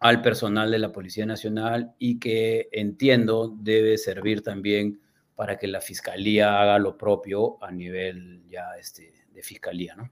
[0.00, 5.00] al personal de la Policía Nacional y que entiendo debe servir también
[5.36, 10.10] para que la Fiscalía haga lo propio a nivel ya este, de Fiscalía, ¿no?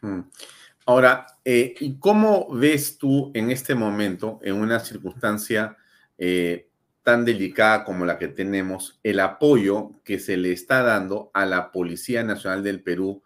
[0.00, 0.30] Hmm.
[0.86, 5.76] Ahora, eh, ¿y cómo ves tú en este momento, en una circunstancia
[6.16, 6.70] eh,
[7.02, 11.72] tan delicada como la que tenemos, el apoyo que se le está dando a la
[11.72, 13.22] Policía Nacional del Perú,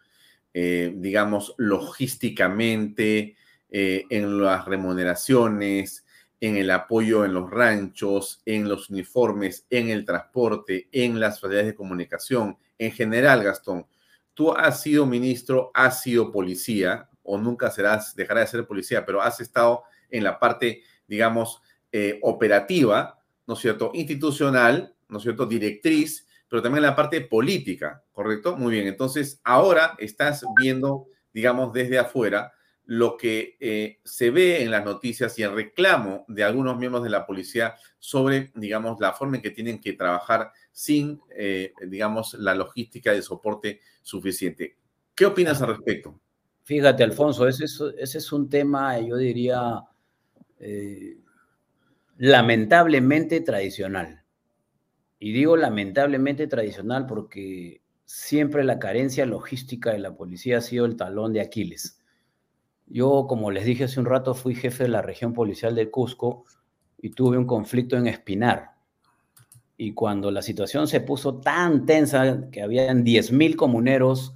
[0.55, 3.37] eh, digamos, logísticamente,
[3.75, 6.05] eh, en las remuneraciones,
[6.41, 11.69] en el apoyo en los ranchos, en los uniformes, en el transporte, en las facilidades
[11.69, 13.87] de comunicación, en general, Gastón.
[14.35, 19.23] Tú has sido ministro, has sido policía, o nunca serás, dejarás de ser policía, pero
[19.23, 25.47] has estado en la parte, digamos, eh, operativa ¿no es cierto?, institucional, ¿no es cierto?,
[25.47, 28.57] directriz, pero también la parte política, ¿correcto?
[28.57, 32.53] Muy bien, entonces ahora estás viendo, digamos, desde afuera
[32.87, 37.11] lo que eh, se ve en las noticias y el reclamo de algunos miembros de
[37.11, 42.55] la policía sobre, digamos, la forma en que tienen que trabajar sin, eh, digamos, la
[42.55, 44.77] logística de soporte suficiente.
[45.15, 46.19] ¿Qué opinas al respecto?
[46.65, 49.83] Fíjate, Alfonso, ese es, un tema, yo diría,
[50.59, 51.19] eh,
[52.19, 54.23] lamentablemente tradicional.
[55.19, 60.97] Y digo lamentablemente tradicional porque siempre la carencia logística de la policía ha sido el
[60.97, 62.02] talón de Aquiles.
[62.93, 66.45] Yo, como les dije hace un rato, fui jefe de la región policial de Cusco
[66.99, 68.73] y tuve un conflicto en Espinar.
[69.79, 74.35] Y cuando la situación se puso tan tensa que habían 10.000 comuneros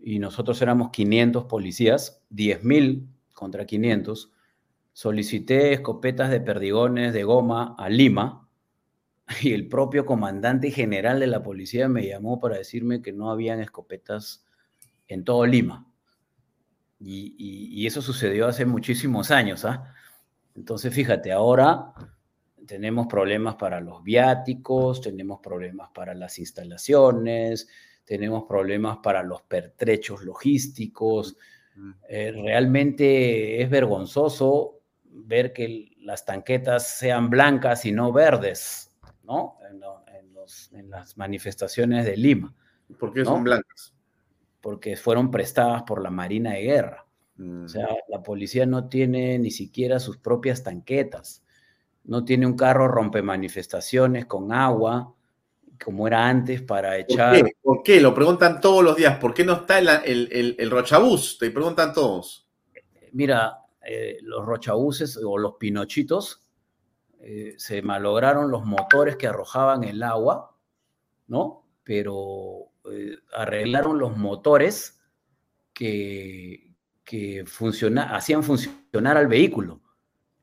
[0.00, 4.30] y nosotros éramos 500 policías, 10.000 contra 500,
[4.92, 8.48] solicité escopetas de perdigones de goma a Lima
[9.42, 13.58] y el propio comandante general de la policía me llamó para decirme que no habían
[13.58, 14.46] escopetas
[15.08, 15.89] en todo Lima.
[17.02, 19.94] Y, eso sucedió hace muchísimos años, ¿ah?
[20.54, 21.92] Entonces, fíjate, ahora
[22.66, 27.68] tenemos problemas para los viáticos, tenemos problemas para las instalaciones,
[28.04, 31.36] tenemos problemas para los pertrechos logísticos.
[32.08, 38.94] Eh, realmente es vergonzoso ver que las tanquetas sean blancas y no verdes,
[39.24, 39.56] ¿no?
[40.72, 42.52] En, las manifestaciones de Lima.
[42.98, 43.94] ¿Por qué son blancas?
[44.60, 47.06] Porque fueron prestadas por la Marina de Guerra.
[47.38, 47.68] O mm.
[47.68, 51.42] sea, la policía no tiene ni siquiera sus propias tanquetas,
[52.04, 55.14] no tiene un carro rompe manifestaciones con agua,
[55.82, 57.42] como era antes, para echar...
[57.62, 58.00] ¿Por qué?
[58.00, 59.18] Lo preguntan todos los días.
[59.18, 61.38] ¿Por qué no está el, el, el, rochabús?
[61.38, 62.46] Te preguntan todos.
[63.12, 66.42] Mira, eh, los rochabuses o los pinochitos
[67.20, 70.54] eh, se malograron los motores que arrojaban el agua,
[71.28, 71.64] ¿no?
[71.82, 75.00] Pero eh, arreglaron los motores
[75.72, 76.68] que,
[78.08, 79.80] hacían funcionar al vehículo.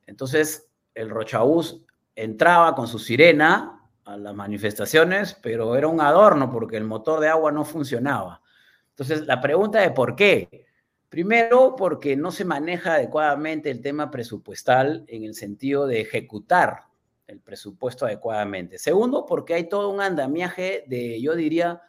[0.05, 1.81] Entonces, el rochabús
[2.13, 7.29] entraba con su sirena a las manifestaciones, pero era un adorno porque el motor de
[7.29, 8.41] agua no funcionaba.
[8.89, 10.65] Entonces, la pregunta de por qué.
[11.07, 16.87] Primero, porque no se maneja adecuadamente el tema presupuestal en el sentido de ejecutar
[17.27, 18.77] el presupuesto adecuadamente.
[18.77, 21.81] Segundo, porque hay todo un andamiaje de, yo diría,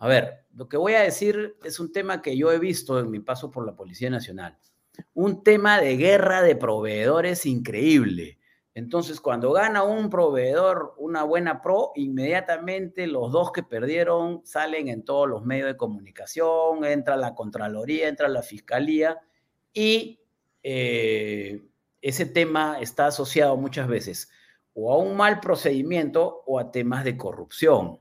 [0.00, 3.10] a ver, lo que voy a decir es un tema que yo he visto en
[3.10, 4.58] mi paso por la Policía Nacional.
[5.14, 8.40] Un tema de guerra de proveedores increíble
[8.74, 15.04] entonces, cuando gana un proveedor una buena pro, inmediatamente los dos que perdieron salen en
[15.04, 19.18] todos los medios de comunicación, entra la Contraloría, entra la Fiscalía
[19.72, 20.20] y
[20.62, 21.62] eh,
[22.00, 24.30] ese tema está asociado muchas veces
[24.72, 27.98] o a un mal procedimiento o a temas de corrupción,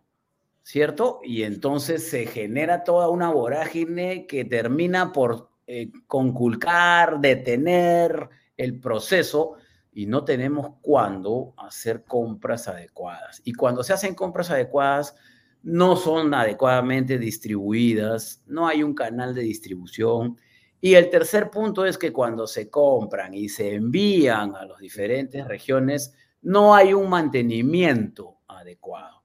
[0.64, 1.20] ¿cierto?
[1.24, 9.56] Y entonces se genera toda una vorágine que termina por eh, conculcar, detener el proceso
[9.92, 13.42] y no tenemos cuándo hacer compras adecuadas.
[13.44, 15.16] Y cuando se hacen compras adecuadas,
[15.62, 20.38] no son adecuadamente distribuidas, no hay un canal de distribución.
[20.82, 25.46] Y el tercer punto es que cuando se compran y se envían a las diferentes
[25.48, 29.19] regiones, no hay un mantenimiento adecuado.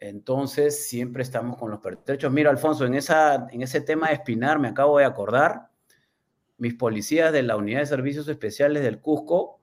[0.00, 2.32] Entonces, siempre estamos con los pertrechos.
[2.32, 5.70] Mira, Alfonso, en, esa, en ese tema de Espinar me acabo de acordar,
[6.56, 9.60] mis policías de la Unidad de Servicios Especiales del Cusco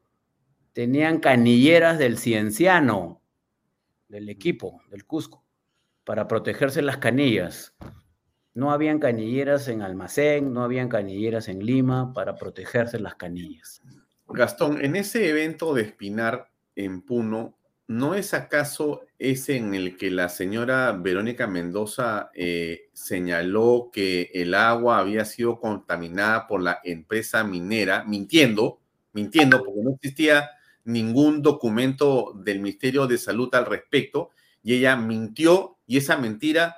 [0.74, 3.22] tenían canilleras del cienciano,
[4.08, 5.44] del equipo, del Cusco,
[6.04, 7.76] para protegerse las canillas.
[8.54, 13.82] No habían canilleras en Almacén, no habían canilleras en Lima para protegerse las canillas.
[14.28, 17.57] Gastón, en ese evento de Espinar en Puno,
[17.88, 24.54] ¿no es acaso ese en el que la señora Verónica Mendoza eh, señaló que el
[24.54, 28.80] agua había sido contaminada por la empresa minera, mintiendo,
[29.14, 30.52] mintiendo, porque no existía
[30.84, 34.30] ningún documento del Ministerio de Salud al respecto
[34.64, 36.78] y ella mintió y esa mentira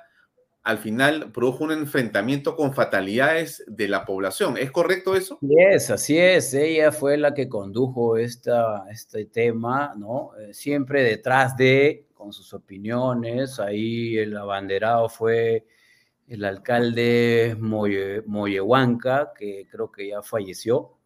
[0.62, 4.58] al final produjo un enfrentamiento con fatalidades de la población.
[4.58, 5.38] ¿Es correcto eso?
[5.40, 6.52] Sí, es, así es.
[6.52, 10.32] Ella fue la que condujo esta, este tema, ¿no?
[10.38, 13.58] Eh, siempre detrás de, con sus opiniones.
[13.58, 15.66] Ahí el abanderado fue
[16.28, 20.96] el alcalde Moye, Moyehuanca, que creo que ya falleció.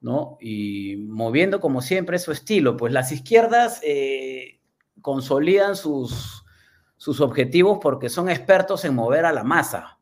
[0.00, 0.36] ¿no?
[0.40, 4.58] Y moviendo como siempre su estilo, pues las izquierdas eh,
[5.00, 6.41] consolidan sus,
[7.02, 9.98] sus objetivos porque son expertos en mover a la masa,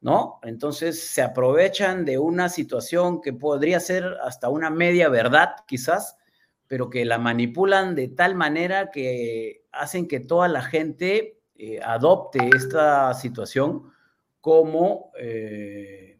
[0.00, 0.40] ¿no?
[0.42, 6.18] Entonces se aprovechan de una situación que podría ser hasta una media verdad, quizás,
[6.66, 12.50] pero que la manipulan de tal manera que hacen que toda la gente eh, adopte
[12.52, 13.92] esta situación
[14.40, 16.18] como eh,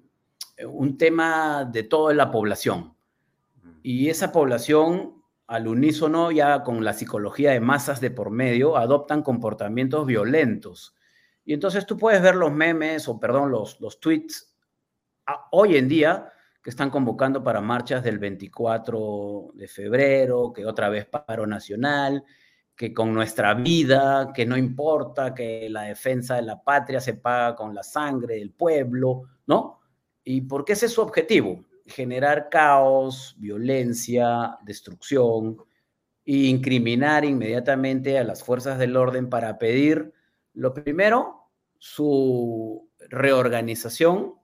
[0.65, 2.94] un tema de toda la población
[3.82, 5.19] y esa población
[5.51, 10.94] al unísono, ya con la psicología de masas de por medio, adoptan comportamientos violentos.
[11.44, 14.56] Y entonces tú puedes ver los memes o, perdón, los, los tweets
[15.51, 16.32] hoy en día
[16.62, 22.22] que están convocando para marchas del 24 de febrero, que otra vez paro nacional,
[22.77, 27.56] que con nuestra vida, que no importa, que la defensa de la patria se paga
[27.56, 29.81] con la sangre del pueblo, ¿no?
[30.22, 31.64] ¿Y por qué ese es su objetivo?
[31.90, 35.58] Generar caos, violencia, destrucción
[36.24, 40.12] e incriminar inmediatamente a las fuerzas del orden para pedir,
[40.54, 44.34] lo primero, su reorganización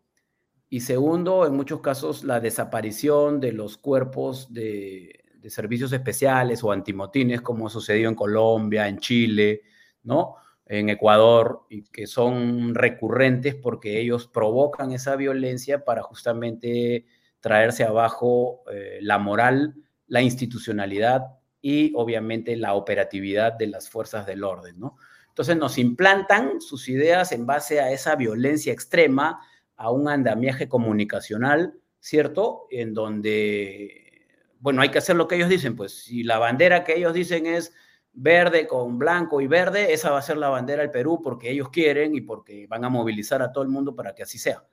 [0.69, 6.73] y segundo, en muchos casos, la desaparición de los cuerpos de, de servicios especiales o
[6.73, 9.63] antimotines, como sucedió en Colombia, en Chile,
[10.03, 10.37] ¿no?
[10.67, 17.07] en Ecuador, y que son recurrentes porque ellos provocan esa violencia para justamente
[17.41, 19.75] traerse abajo eh, la moral
[20.07, 24.97] la institucionalidad y obviamente la operatividad de las fuerzas del orden, ¿no?
[25.29, 29.41] Entonces nos implantan sus ideas en base a esa violencia extrema,
[29.77, 32.67] a un andamiaje comunicacional, ¿cierto?
[32.71, 34.29] En donde,
[34.61, 37.47] bueno, hay que hacer lo que ellos dicen, pues si la bandera que ellos dicen
[37.47, 37.75] es
[38.13, 41.69] verde con blanco y verde, esa va a ser la bandera del Perú porque ellos
[41.69, 44.65] quieren y porque van a movilizar a todo el mundo para que así sea.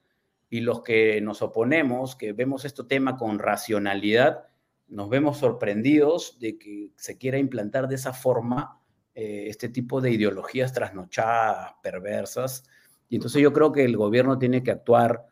[0.50, 4.46] Y los que nos oponemos, que vemos este tema con racionalidad,
[4.88, 8.80] nos vemos sorprendidos de que se quiera implantar de esa forma
[9.16, 12.64] eh, este tipo de ideologías trasnochadas, perversas.
[13.10, 15.26] Y entonces yo creo que el gobierno tiene que actuar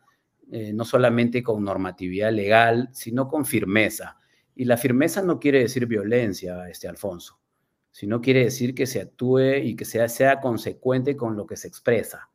[0.52, 4.18] eh, no solamente con normatividad legal, sino con firmeza.
[4.56, 7.42] Y la firmeza no quiere decir violencia, este Alfonso
[7.92, 11.68] sino quiere decir que se actúe y que sea, sea consecuente con lo que se
[11.68, 12.30] expresa,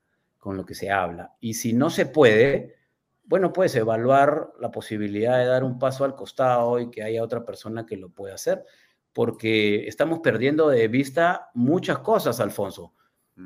[0.47, 1.35] con lo que se habla.
[1.41, 2.77] Y si no se puede,
[3.25, 7.45] bueno, puedes evaluar la posibilidad de dar un paso al costado y que haya otra
[7.45, 8.65] persona que lo pueda hacer,
[9.13, 12.95] porque estamos perdiendo de vista muchas cosas, Alfonso.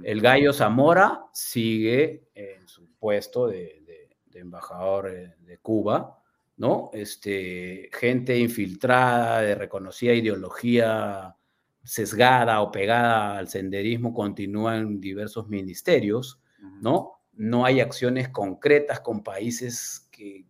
[0.03, 3.83] El gallo Zamora sigue en su puesto de,
[4.27, 6.19] de embajador eh, de Cuba,
[6.59, 6.91] ¿no?
[6.93, 11.35] Este, gente infiltrada, de reconocida ideología
[11.83, 16.41] sesgada o pegada al senderismo continúa en diversos ministerios,
[16.81, 17.20] ¿no?
[17.35, 20.47] No hay acciones concretas con países que,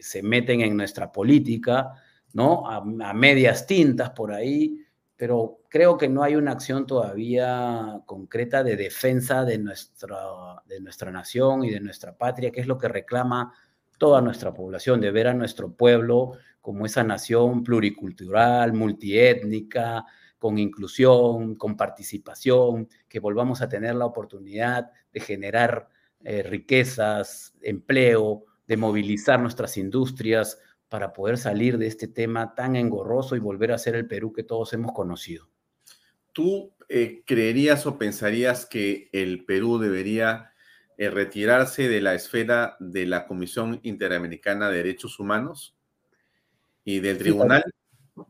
[0.00, 1.92] se meten en nuestra política,
[2.32, 2.70] ¿no?
[2.70, 4.84] A, medias tintas por ahí,
[5.16, 10.16] pero creo que no hay una acción todavía concreta de defensa de nuestra,
[10.66, 13.52] de nuestra nación y de nuestra patria, que es lo que reclama
[13.98, 20.04] toda nuestra población, de ver a nuestro pueblo como esa nación pluricultural, multiétnica,
[20.38, 25.88] con inclusión, con participación, que volvamos a tener la oportunidad de generar
[26.24, 30.58] eh, riquezas, empleo, de movilizar nuestras industrias
[30.88, 34.42] para poder salir de este tema tan engorroso y volver a ser el Perú que
[34.42, 35.48] todos hemos conocido.
[36.32, 40.52] ¿Tú eh, creerías o pensarías que el Perú debería
[40.96, 45.76] eh, retirarse de la esfera de la Comisión Interamericana de Derechos Humanos
[46.84, 47.64] y del Tribunal?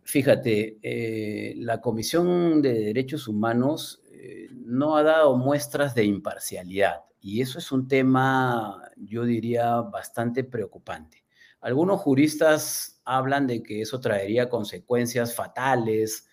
[0.02, 7.40] Fíjate, eh, la Comisión de Derechos Humanos eh, no ha dado muestras de imparcialidad y
[7.40, 11.24] eso es un tema, yo diría, bastante preocupante.
[11.60, 16.28] Algunos juristas hablan de que eso traería consecuencias fatales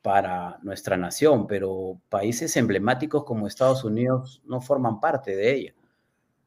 [0.00, 5.74] para nuestra nación, pero países emblemáticos como Estados Unidos no forman parte de ella,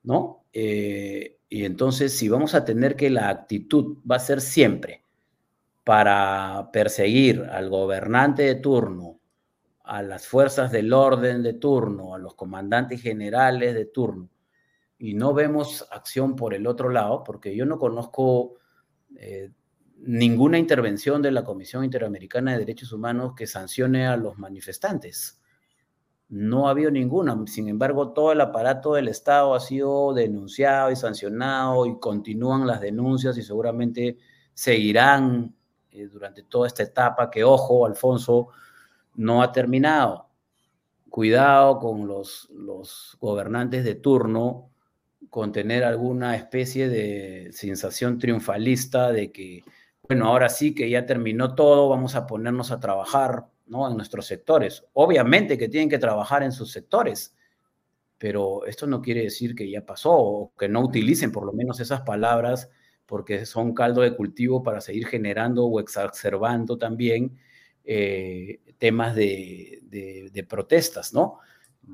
[0.02, 0.46] ¿no?
[0.54, 5.03] Eh, y entonces, si vamos a tener que la actitud va a ser siempre
[5.84, 9.20] para perseguir al gobernante de turno,
[9.84, 14.30] a las fuerzas del orden de turno, a los comandantes generales de turno,
[14.98, 18.54] y no vemos acción por el otro lado, porque yo no conozco
[19.18, 19.52] eh,
[19.98, 25.42] ninguna intervención de la Comisión Interamericana de Derechos Humanos que sancione a los manifestantes.
[26.30, 27.38] No ha habido ninguna.
[27.48, 32.82] Sin embargo, todo el aparato del Estado ha sido denunciado y sancionado y continúan las
[32.82, 34.18] denuncias y seguramente
[34.54, 35.56] seguirán
[35.94, 38.50] eh, durante toda esta etapa que, ojo, Alfonso,
[39.16, 40.28] no ha terminado.
[41.10, 44.72] Cuidado con los, los gobernantes de turno
[45.30, 49.64] con tener alguna especie de sensación triunfalista de que,
[50.08, 53.90] bueno, ahora sí que ya terminó todo, vamos a ponernos a trabajar ¿no?
[53.90, 54.86] en nuestros sectores.
[54.94, 57.36] Obviamente que tienen que trabajar en sus sectores,
[58.18, 61.80] pero esto no quiere decir que ya pasó o que no utilicen por lo menos
[61.80, 62.70] esas palabras
[63.06, 67.38] porque son caldo de cultivo para seguir generando o exacerbando también
[67.84, 71.40] eh, temas de, protestas, ¿no?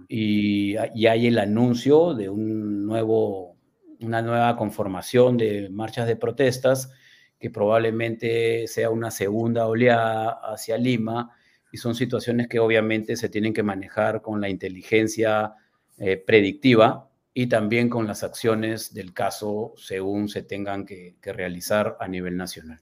[0.08, 3.58] Y, hay el anuncio de un nuevo,
[4.02, 6.92] una nueva conformación de marchas de protestas
[7.40, 11.32] que probablemente sea una segunda oleada hacia Lima
[11.72, 15.54] y son situaciones que obviamente se tienen que manejar con la inteligencia
[15.98, 22.08] eh, predictiva y también con las acciones del caso según se tengan que, realizar a
[22.08, 22.82] nivel nacional.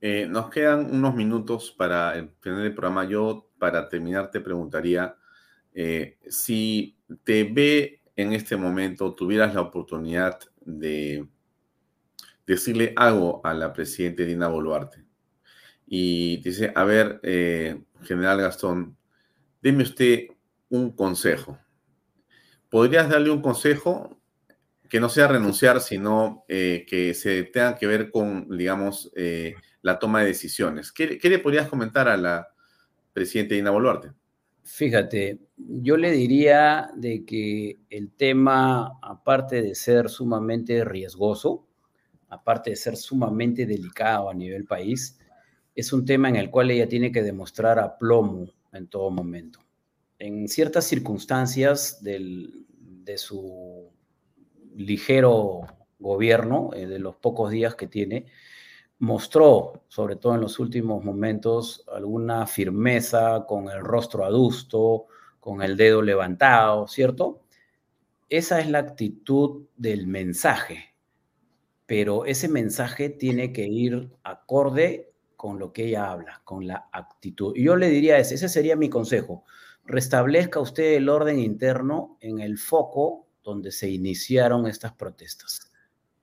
[0.00, 3.04] Eh, nos quedan unos minutos para el final del programa.
[3.04, 5.16] Yo, para terminar, te preguntaría
[5.74, 11.26] eh, si te ve en este momento, tuvieras la oportunidad de
[12.46, 15.04] decirle algo a la presidenta Dina Boluarte
[15.86, 18.96] y dice, a ver, eh, general Gastón,
[19.62, 20.28] deme usted
[20.68, 21.58] un consejo
[22.72, 24.18] ¿podrías darle un consejo
[24.88, 29.98] que no sea renunciar, sino eh, que se tenga que ver con, digamos, eh, la
[29.98, 30.90] toma de decisiones?
[30.90, 32.48] ¿Qué, le podrías comentar a la
[33.12, 34.12] presidenta Dina Boluarte?
[34.62, 41.66] Fíjate, yo le diría de que el tema, aparte de ser sumamente riesgoso,
[42.30, 45.18] aparte de ser sumamente delicado a nivel país,
[45.74, 49.61] es un tema en el cual ella tiene que demostrar aplomo en todo momento.
[50.24, 53.90] En ciertas circunstancias de su
[54.76, 55.62] ligero
[55.98, 58.26] gobierno, eh, de los pocos días que tiene,
[59.00, 65.06] mostró, sobre todo en los últimos momentos, alguna firmeza con el rostro adusto,
[65.40, 67.42] con el dedo levantado, ¿cierto?
[68.28, 70.94] Esa es la actitud del mensaje,
[71.84, 77.56] pero ese mensaje tiene que ir acorde con lo que ella habla, con la actitud.
[77.56, 79.44] Y yo le diría ese, ese sería mi consejo.
[79.84, 85.72] Restablezca usted el orden interno en el foco donde se iniciaron estas protestas.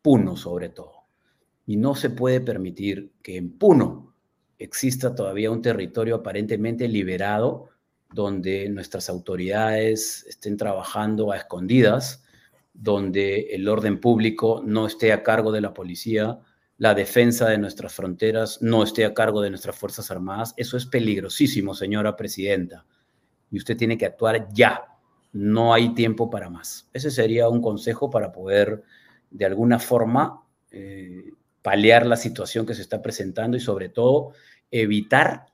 [0.01, 1.03] Puno sobre todo.
[1.65, 4.15] Y no se puede permitir que en Puno
[4.57, 7.69] exista todavía un territorio aparentemente liberado
[8.11, 12.23] donde nuestras autoridades estén trabajando a escondidas,
[12.73, 16.39] donde el orden público no esté a cargo de la policía,
[16.77, 20.53] la defensa de nuestras fronteras no esté a cargo de nuestras Fuerzas Armadas.
[20.55, 22.85] Eso es peligrosísimo, señora presidenta.
[23.51, 24.85] Y usted tiene que actuar ya.
[25.31, 26.89] No hay tiempo para más.
[26.93, 28.83] Ese sería un consejo para poder,
[29.29, 31.31] de alguna forma, eh,
[31.61, 34.33] paliar la situación que se está presentando y sobre todo
[34.71, 35.47] evitar,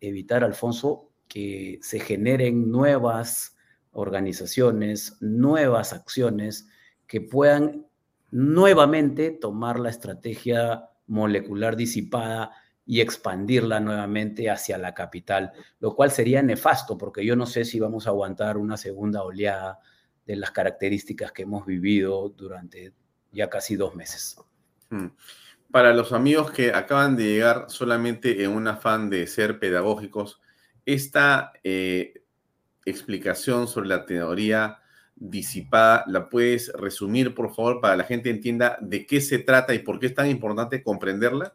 [0.00, 3.56] evitar, Alfonso, que se generen nuevas
[3.92, 6.68] organizaciones, nuevas acciones
[7.06, 7.86] que puedan
[8.30, 12.52] nuevamente tomar la estrategia molecular disipada
[12.84, 17.78] y expandirla nuevamente hacia la capital, lo cual sería nefasto porque yo no sé si
[17.78, 19.78] vamos a aguantar una segunda oleada
[20.26, 22.92] de las características que hemos vivido durante
[23.30, 24.36] ya casi dos meses.
[24.90, 25.08] Hmm
[25.72, 30.40] para los amigos que acaban de llegar solamente en un afán de ser pedagógicos,
[30.84, 32.22] esta eh,
[32.84, 34.80] explicación sobre la teoría
[35.16, 39.72] disipada, ¿la puedes resumir, por favor, para que la gente entienda de qué se trata
[39.72, 41.54] y por qué es tan importante comprenderla?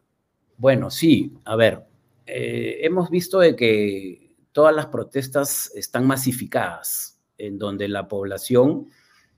[0.58, 1.86] Bueno, sí, a ver,
[2.26, 8.88] eh, hemos visto de que todas las protestas están masificadas, en donde la población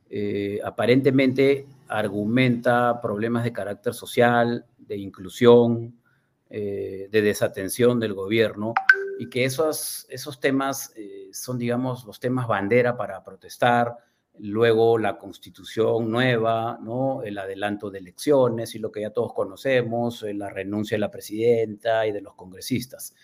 [0.09, 6.01] eh, aparentemente argumenta problemas de carácter social, de inclusión,
[6.49, 8.73] eh, de desatención del gobierno,
[9.19, 10.95] y que esos, esos temas
[11.33, 13.95] son, digamos, los temas bandera para protestar,
[14.43, 16.79] luego la constitución nueva,
[17.25, 22.07] el adelanto de elecciones y lo que ya todos conocemos, la renuncia de la presidenta
[22.07, 23.15] y de los congresistas.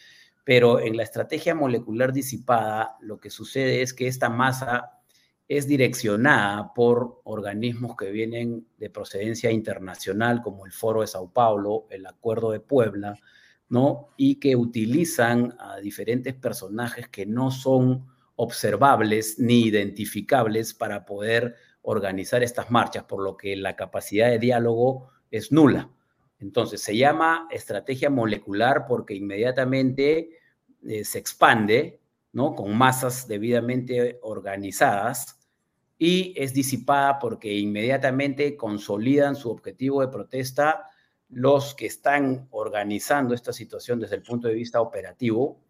[0.44, 5.00] Pero en la estrategia molecular disipada, lo que sucede es que esta masa
[5.48, 11.86] es direccionada por organismos que vienen de procedencia internacional, como el Foro de Sao Paulo,
[11.90, 13.18] el Acuerdo de Puebla,
[13.68, 14.08] ¿no?
[14.16, 18.06] Y que utilizan a diferentes personajes que no son
[18.36, 25.08] observables ni identificables para poder organizar estas marchas, por lo que la capacidad de diálogo
[25.30, 25.90] es nula.
[26.38, 30.30] Entonces, se llama estrategia molecular porque inmediatamente
[30.86, 32.00] eh, se expande,
[32.32, 32.54] ¿no?
[32.54, 35.36] Con masas debidamente organizadas,
[35.98, 40.90] y es disipada porque inmediatamente consolidan su objetivo de protesta
[41.28, 45.60] los que están organizando esta situación desde el punto de vista operativo,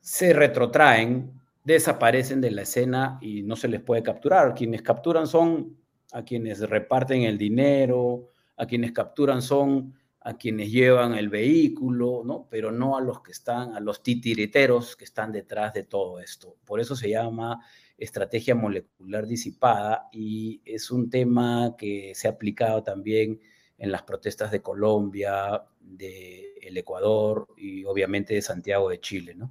[0.00, 1.32] se retrotraen,
[1.66, 4.54] desaparecen de la escena y no se les puede capturar.
[4.54, 5.76] Quienes capturan son
[6.12, 12.46] a quienes reparten el dinero, a quienes capturan son a quienes llevan el vehículo, ¿no?
[12.48, 16.56] Pero no a los que están, a los titiriteros que están detrás de todo esto.
[16.64, 17.60] Por eso se llama
[17.98, 23.40] estrategia molecular disipada y es un tema que se ha aplicado también
[23.78, 29.50] en las protestas de Colombia, de el Ecuador y obviamente de Santiago de Chile, ¿no?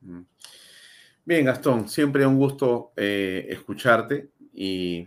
[0.00, 0.22] Mm.
[1.24, 5.06] Bien, Gastón, siempre un gusto eh, escucharte y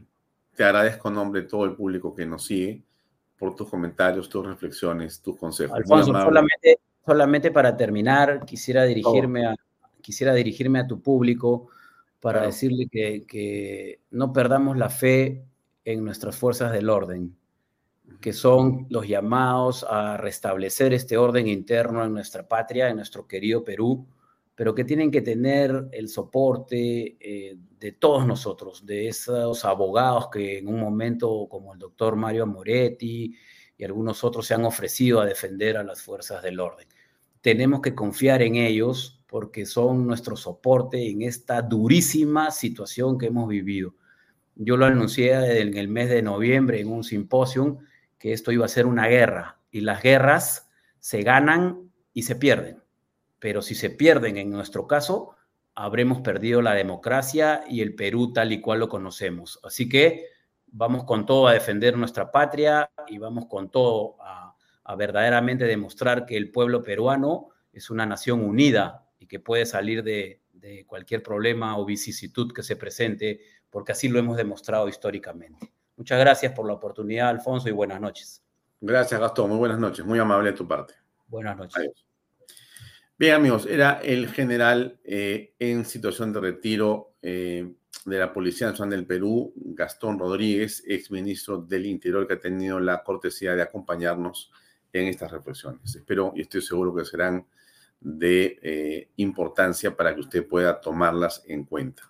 [0.55, 2.83] te agradezco en nombre de todo el público que nos sigue
[3.37, 5.75] por tus comentarios, tus reflexiones, tus consejos.
[5.75, 9.55] Alfonso, solamente, solamente para terminar, quisiera dirigirme, a,
[10.01, 11.67] quisiera dirigirme a tu público
[12.21, 15.45] para decirle que, no perdamos la fe
[15.83, 17.35] en nuestras fuerzas del orden,
[18.19, 23.63] que son los llamados a restablecer este orden interno en nuestra patria, en nuestro querido
[23.63, 24.07] Perú,
[24.55, 30.59] pero que tienen que tener el soporte eh, de todos nosotros, de esos abogados que
[30.59, 33.35] en un momento, como el doctor Mario Moretti
[33.77, 36.87] y algunos otros, se han ofrecido a defender a las fuerzas del orden.
[37.41, 43.49] Tenemos que confiar en ellos porque son nuestro soporte en esta durísima situación que hemos
[43.49, 43.93] vivido.
[44.55, 47.79] Yo lo anuncié en el mes de noviembre en un simposio
[48.17, 50.69] que esto iba a ser una guerra y las guerras
[50.99, 52.84] se ganan y se pierden.
[53.45, 55.35] Pero si se pierden en nuestro caso,
[55.75, 59.59] habremos perdido la democracia y el Perú tal y cual lo conocemos.
[59.61, 60.29] Así que
[60.65, 66.25] vamos con todo a defender nuestra patria y vamos con todo a, a verdaderamente demostrar
[66.25, 71.21] que el pueblo peruano es una nación unida y que puede salir de, de cualquier
[71.21, 75.71] problema o vicisitud que se presente, porque así lo hemos demostrado históricamente.
[75.97, 78.43] Muchas gracias por la oportunidad, Alfonso, y buenas noches.
[78.81, 79.49] Gracias, Gastón.
[79.51, 80.03] Muy buenas noches.
[80.03, 80.95] Muy amable de tu parte.
[81.27, 82.05] Buenas noches.
[83.17, 87.73] Bien, amigos, era el general eh, en situación de retiro eh,
[88.03, 93.01] de la Policía Nacional del Perú, Gastón Rodríguez, exministro del Interior, que ha tenido la
[93.03, 94.51] cortesía de acompañarnos
[94.91, 95.95] en estas reflexiones.
[95.95, 97.47] Espero y estoy seguro que serán
[98.01, 102.03] de eh, importancia para que usted pueda tomarlas en cuenta.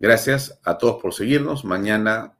[0.00, 1.64] Gracias a todos por seguirnos.
[1.64, 2.36] Mañana,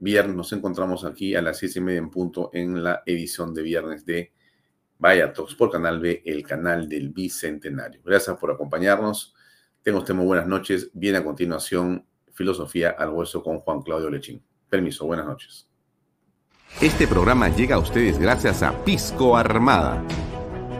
[0.00, 3.62] viernes, nos encontramos aquí a las seis y media en punto en la edición de
[3.62, 4.32] viernes de
[4.98, 8.00] Vaya Talks por Canal B, el canal del Bicentenario.
[8.04, 9.34] Gracias por acompañarnos.
[9.82, 10.90] Tengo usted muy buenas noches.
[10.94, 14.42] Viene a continuación Filosofía al Hueso con Juan Claudio Lechín.
[14.68, 15.68] Permiso, buenas noches.
[16.80, 20.02] Este programa llega a ustedes gracias a Pisco Armada.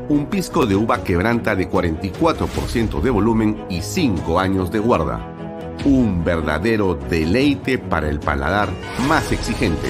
[0.09, 5.31] Un pisco de uva quebranta de 44% de volumen y 5 años de guarda.
[5.85, 8.69] Un verdadero deleite para el paladar
[9.09, 9.89] más exigente.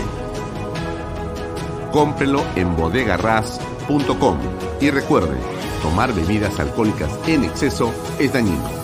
[1.92, 3.73] Cómprelo en bodegarras.com
[4.80, 5.36] y recuerde,
[5.82, 8.83] tomar bebidas alcohólicas en exceso es dañino.